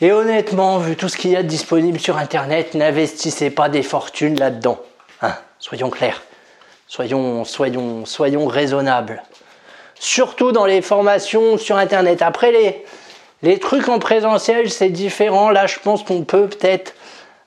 Et 0.00 0.12
honnêtement, 0.12 0.78
vu 0.78 0.96
tout 0.96 1.08
ce 1.08 1.16
qu'il 1.16 1.30
y 1.30 1.36
a 1.36 1.42
disponible 1.42 1.98
sur 1.98 2.16
Internet, 2.16 2.74
n'investissez 2.74 3.50
pas 3.50 3.68
des 3.68 3.82
fortunes 3.82 4.38
là-dedans. 4.38 4.78
Hein, 5.22 5.34
soyons 5.58 5.90
clairs. 5.90 6.22
Soyons, 6.88 7.44
soyons, 7.44 8.06
soyons 8.06 8.46
raisonnables. 8.46 9.22
Surtout 9.98 10.52
dans 10.52 10.66
les 10.66 10.82
formations 10.82 11.58
sur 11.58 11.76
Internet. 11.76 12.22
Après, 12.22 12.52
les, 12.52 12.84
les 13.42 13.58
trucs 13.58 13.88
en 13.88 13.98
présentiel, 13.98 14.70
c'est 14.70 14.90
différent. 14.90 15.50
Là, 15.50 15.66
je 15.66 15.78
pense 15.82 16.02
qu'on 16.02 16.22
peut 16.22 16.48
peut-être 16.48 16.94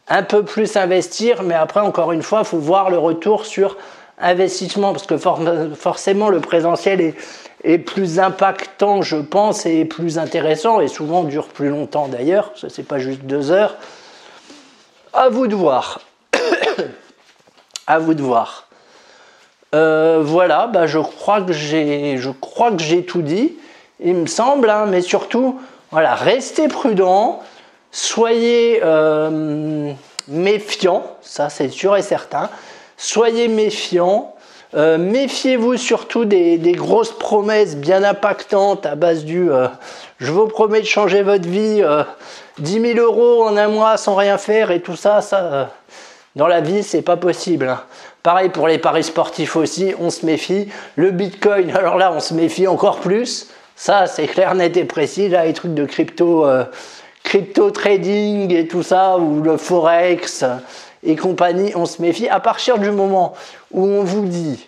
un 0.09 0.23
peu 0.23 0.43
plus 0.43 0.75
investir, 0.75 1.43
mais 1.43 1.53
après, 1.53 1.79
encore 1.79 2.11
une 2.11 2.23
fois, 2.23 2.39
il 2.39 2.45
faut 2.45 2.57
voir 2.57 2.89
le 2.89 2.97
retour 2.97 3.45
sur 3.45 3.77
investissement, 4.19 4.91
parce 4.91 5.05
que 5.05 5.17
forcément, 5.17 6.29
le 6.29 6.39
présentiel 6.39 7.13
est, 7.63 7.77
plus 7.77 8.19
impactant, 8.19 9.01
je 9.01 9.17
pense, 9.17 9.65
et 9.65 9.85
plus 9.85 10.17
intéressant, 10.17 10.81
et 10.81 10.87
souvent 10.87 11.23
dure 11.23 11.47
plus 11.47 11.69
longtemps 11.69 12.07
d'ailleurs, 12.07 12.51
ce 12.55 12.67
n'est 12.67 12.83
pas 12.85 12.99
juste 12.99 13.21
deux 13.21 13.51
heures. 13.51 13.75
À 15.13 15.29
vous 15.29 15.47
de 15.47 15.55
voir. 15.55 16.01
à 17.87 17.99
vous 17.99 18.13
de 18.13 18.21
voir. 18.21 18.67
Euh, 19.75 20.21
voilà, 20.23 20.67
bah, 20.67 20.87
je 20.87 20.99
crois 20.99 21.41
que 21.41 21.53
j'ai, 21.53 23.05
tout 23.05 23.21
dit, 23.21 23.53
il 23.99 24.15
me 24.15 24.25
semble, 24.25 24.69
hein, 24.69 24.85
mais 24.87 25.01
surtout, 25.01 25.59
voilà, 25.91 26.15
restez 26.15 26.67
prudent, 26.67 27.41
soyez 27.91 28.81
euh, 28.83 29.91
méfiants, 30.27 31.17
ça 31.21 31.49
c'est 31.49 31.69
sûr 31.69 31.95
et 31.95 32.01
certain. 32.01 32.49
Soyez 32.97 33.47
méfiants. 33.47 34.35
Euh, 34.75 34.99
méfiez-vous 34.99 35.77
surtout 35.77 36.25
des, 36.25 36.59
grosses 36.73 37.17
promesses 37.17 37.75
bien 37.75 38.03
impactantes 38.03 38.85
à 38.85 38.93
base 38.93 39.25
du 39.25 39.51
euh, 39.51 39.67
je 40.19 40.31
vous 40.31 40.45
promets 40.45 40.81
de 40.81 40.85
changer 40.85 41.23
votre 41.23 41.47
vie, 41.47 41.81
10 42.59 42.93
000 42.93 42.99
euros 42.99 43.45
en 43.45 43.57
un 43.57 43.67
mois 43.67 43.97
sans 43.97 44.15
rien 44.15 44.37
faire 44.37 44.69
et 44.69 44.81
tout 44.81 44.95
ça, 44.95 45.21
ça 45.21 45.71
dans 46.35 46.45
la 46.47 46.61
vie 46.61 46.83
c'est 46.83 47.01
pas 47.01 47.17
possible. 47.17 47.67
Hein. 47.67 47.81
Pareil 48.21 48.49
pour 48.49 48.67
les 48.67 48.77
paris 48.77 49.03
sportifs 49.03 49.55
aussi, 49.55 49.95
on 49.99 50.11
se 50.11 50.23
méfie. 50.23 50.69
Le 50.97 51.09
bitcoin, 51.09 51.71
alors 51.75 51.97
là 51.97 52.11
on 52.15 52.19
se 52.19 52.35
méfie 52.35 52.67
encore 52.67 52.99
plus. 52.99 53.47
Ça 53.75 54.05
c'est 54.05 54.27
clair, 54.27 54.53
net 54.53 54.77
et 54.77 54.85
précis. 54.85 55.29
Là 55.29 55.45
les 55.45 55.53
trucs 55.53 55.73
de 55.73 55.85
crypto 55.85 56.45
crypto 57.23 57.71
trading 57.71 58.53
et 58.53 58.67
tout 58.67 58.83
ça, 58.83 59.17
ou 59.17 59.41
le 59.41 59.57
forex 59.57 60.43
et 61.03 61.15
compagnie, 61.15 61.71
on 61.75 61.85
se 61.85 62.01
méfie. 62.01 62.27
À 62.27 62.39
partir 62.39 62.77
du 62.77 62.91
moment 62.91 63.33
où 63.71 63.85
on 63.85 64.03
vous 64.03 64.25
dit 64.25 64.67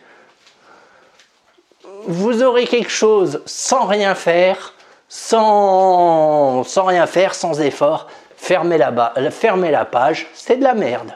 vous 2.07 2.41
aurez 2.41 2.65
quelque 2.65 2.89
chose 2.89 3.41
sans 3.45 3.85
rien 3.85 4.15
faire, 4.15 4.73
sans, 5.07 6.63
rien 6.77 7.05
faire, 7.05 7.35
sans 7.35 7.61
effort, 7.61 8.07
fermez 8.37 8.77
la, 8.77 9.13
fermez 9.29 9.71
la 9.71 9.85
page, 9.85 10.27
c'est 10.33 10.57
de 10.57 10.63
la 10.63 10.73
merde. 10.73 11.13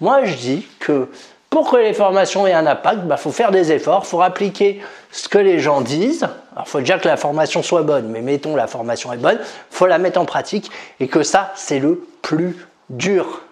Moi, 0.00 0.24
je 0.24 0.34
dis 0.34 0.68
que 0.80 1.08
pour 1.48 1.70
que 1.70 1.76
les 1.76 1.94
formations 1.94 2.46
aient 2.46 2.52
un 2.52 2.66
impact, 2.66 3.00
il 3.02 3.08
bah, 3.08 3.16
faut 3.16 3.30
faire 3.30 3.50
des 3.50 3.72
efforts, 3.72 4.02
il 4.04 4.08
faut 4.08 4.22
appliquer 4.22 4.82
ce 5.12 5.28
que 5.28 5.38
les 5.38 5.60
gens 5.60 5.82
disent. 5.82 6.26
Alors, 6.54 6.66
faut 6.66 6.80
déjà 6.80 6.98
que 6.98 7.06
la 7.06 7.16
formation 7.16 7.62
soit 7.62 7.82
bonne, 7.82 8.08
mais 8.08 8.22
mettons 8.22 8.56
la 8.56 8.66
formation 8.66 9.12
est 9.12 9.18
bonne, 9.18 9.38
faut 9.70 9.86
la 9.86 9.98
mettre 9.98 10.20
en 10.20 10.24
pratique 10.24 10.70
et 10.98 11.06
que 11.06 11.22
ça, 11.22 11.52
c'est 11.54 11.78
le 11.78 12.04
plus 12.22 12.66
dur. 12.90 13.42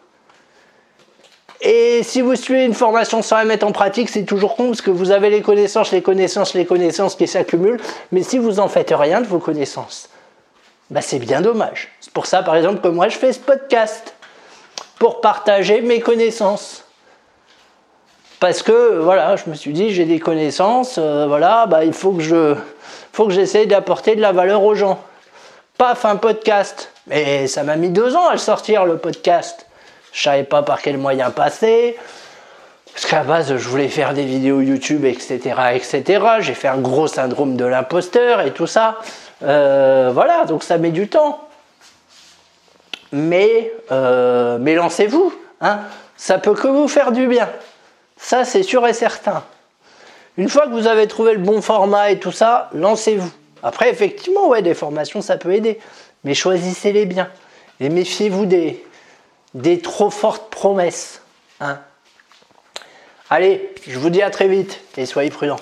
Et 1.62 2.02
si 2.02 2.22
vous 2.22 2.34
suivez 2.36 2.64
une 2.64 2.72
formation 2.72 3.20
sans 3.20 3.36
la 3.36 3.44
mettre 3.44 3.66
en 3.66 3.72
pratique, 3.72 4.08
c'est 4.08 4.24
toujours 4.24 4.56
con 4.56 4.68
parce 4.68 4.80
que 4.80 4.90
vous 4.90 5.10
avez 5.10 5.28
les 5.28 5.42
connaissances, 5.42 5.92
les 5.92 6.00
connaissances, 6.00 6.54
les 6.54 6.64
connaissances 6.64 7.16
qui 7.16 7.28
s'accumulent. 7.28 7.80
Mais 8.12 8.22
si 8.22 8.38
vous 8.38 8.60
en 8.60 8.68
faites 8.68 8.94
rien 8.96 9.20
de 9.20 9.26
vos 9.26 9.38
connaissances, 9.38 10.08
bah 10.88 11.02
c'est 11.02 11.18
bien 11.18 11.42
dommage. 11.42 11.88
C'est 12.00 12.12
pour 12.12 12.24
ça, 12.24 12.42
par 12.42 12.56
exemple, 12.56 12.80
que 12.80 12.88
moi 12.88 13.08
je 13.08 13.18
fais 13.18 13.34
ce 13.34 13.38
podcast 13.38 14.14
pour 14.98 15.20
partager 15.20 15.82
mes 15.82 16.00
connaissances. 16.00 16.84
Parce 18.40 18.62
que 18.62 18.98
voilà, 18.98 19.36
je 19.36 19.50
me 19.50 19.54
suis 19.54 19.72
dit 19.72 19.90
j'ai 19.90 20.06
des 20.06 20.18
connaissances, 20.18 20.96
euh, 20.98 21.26
voilà, 21.28 21.66
bah 21.66 21.84
il 21.84 21.92
faut 21.92 22.12
que 22.12 22.22
je, 22.22 22.56
faut 23.12 23.26
que 23.26 23.32
j'essaye 23.32 23.66
d'apporter 23.66 24.16
de 24.16 24.22
la 24.22 24.32
valeur 24.32 24.64
aux 24.64 24.74
gens. 24.74 24.98
Paf, 25.76 26.04
un 26.06 26.16
podcast. 26.16 26.90
Mais 27.06 27.46
ça 27.46 27.62
m'a 27.64 27.76
mis 27.76 27.90
deux 27.90 28.16
ans 28.16 28.28
à 28.28 28.32
le 28.32 28.38
sortir 28.38 28.86
le 28.86 28.96
podcast. 28.96 29.66
Je 30.12 30.22
savais 30.22 30.44
pas 30.44 30.62
par 30.62 30.80
quel 30.80 30.96
moyen 30.96 31.30
passer. 31.30 31.96
Parce 32.92 33.06
qu'à 33.06 33.22
base, 33.22 33.56
je 33.56 33.68
voulais 33.68 33.88
faire 33.88 34.14
des 34.14 34.24
vidéos 34.24 34.60
YouTube, 34.60 35.04
etc. 35.04 35.38
etc. 35.74 36.24
J'ai 36.40 36.54
fait 36.54 36.68
un 36.68 36.78
gros 36.78 37.06
syndrome 37.06 37.56
de 37.56 37.64
l'imposteur 37.64 38.40
et 38.40 38.52
tout 38.52 38.66
ça. 38.66 38.98
Euh, 39.42 40.10
voilà, 40.12 40.44
donc 40.44 40.64
ça 40.64 40.78
met 40.78 40.90
du 40.90 41.08
temps. 41.08 41.46
Mais, 43.12 43.72
euh, 43.92 44.58
mais 44.60 44.74
lancez-vous. 44.74 45.32
Hein. 45.60 45.80
Ça 46.16 46.38
peut 46.38 46.54
que 46.54 46.68
vous 46.68 46.88
faire 46.88 47.12
du 47.12 47.26
bien. 47.26 47.48
Ça, 48.20 48.44
c'est 48.44 48.62
sûr 48.62 48.86
et 48.86 48.92
certain. 48.92 49.42
Une 50.36 50.48
fois 50.48 50.66
que 50.66 50.72
vous 50.72 50.86
avez 50.86 51.08
trouvé 51.08 51.32
le 51.32 51.40
bon 51.40 51.60
format 51.60 52.10
et 52.10 52.20
tout 52.20 52.32
ça, 52.32 52.70
lancez-vous. 52.72 53.30
Après, 53.62 53.90
effectivement, 53.90 54.48
ouais, 54.48 54.62
des 54.62 54.74
formations, 54.74 55.20
ça 55.20 55.36
peut 55.36 55.52
aider. 55.52 55.80
Mais 56.22 56.34
choisissez-les 56.34 57.06
bien. 57.06 57.28
Et 57.80 57.88
méfiez-vous 57.88 58.46
des, 58.46 59.80
trop 59.82 60.10
fortes 60.10 60.50
promesses. 60.50 61.22
Hein. 61.60 61.80
Allez, 63.30 63.74
je 63.86 63.98
vous 63.98 64.10
dis 64.10 64.22
à 64.22 64.30
très 64.30 64.48
vite 64.48 64.80
et 64.96 65.06
soyez 65.06 65.30
prudents. 65.30 65.60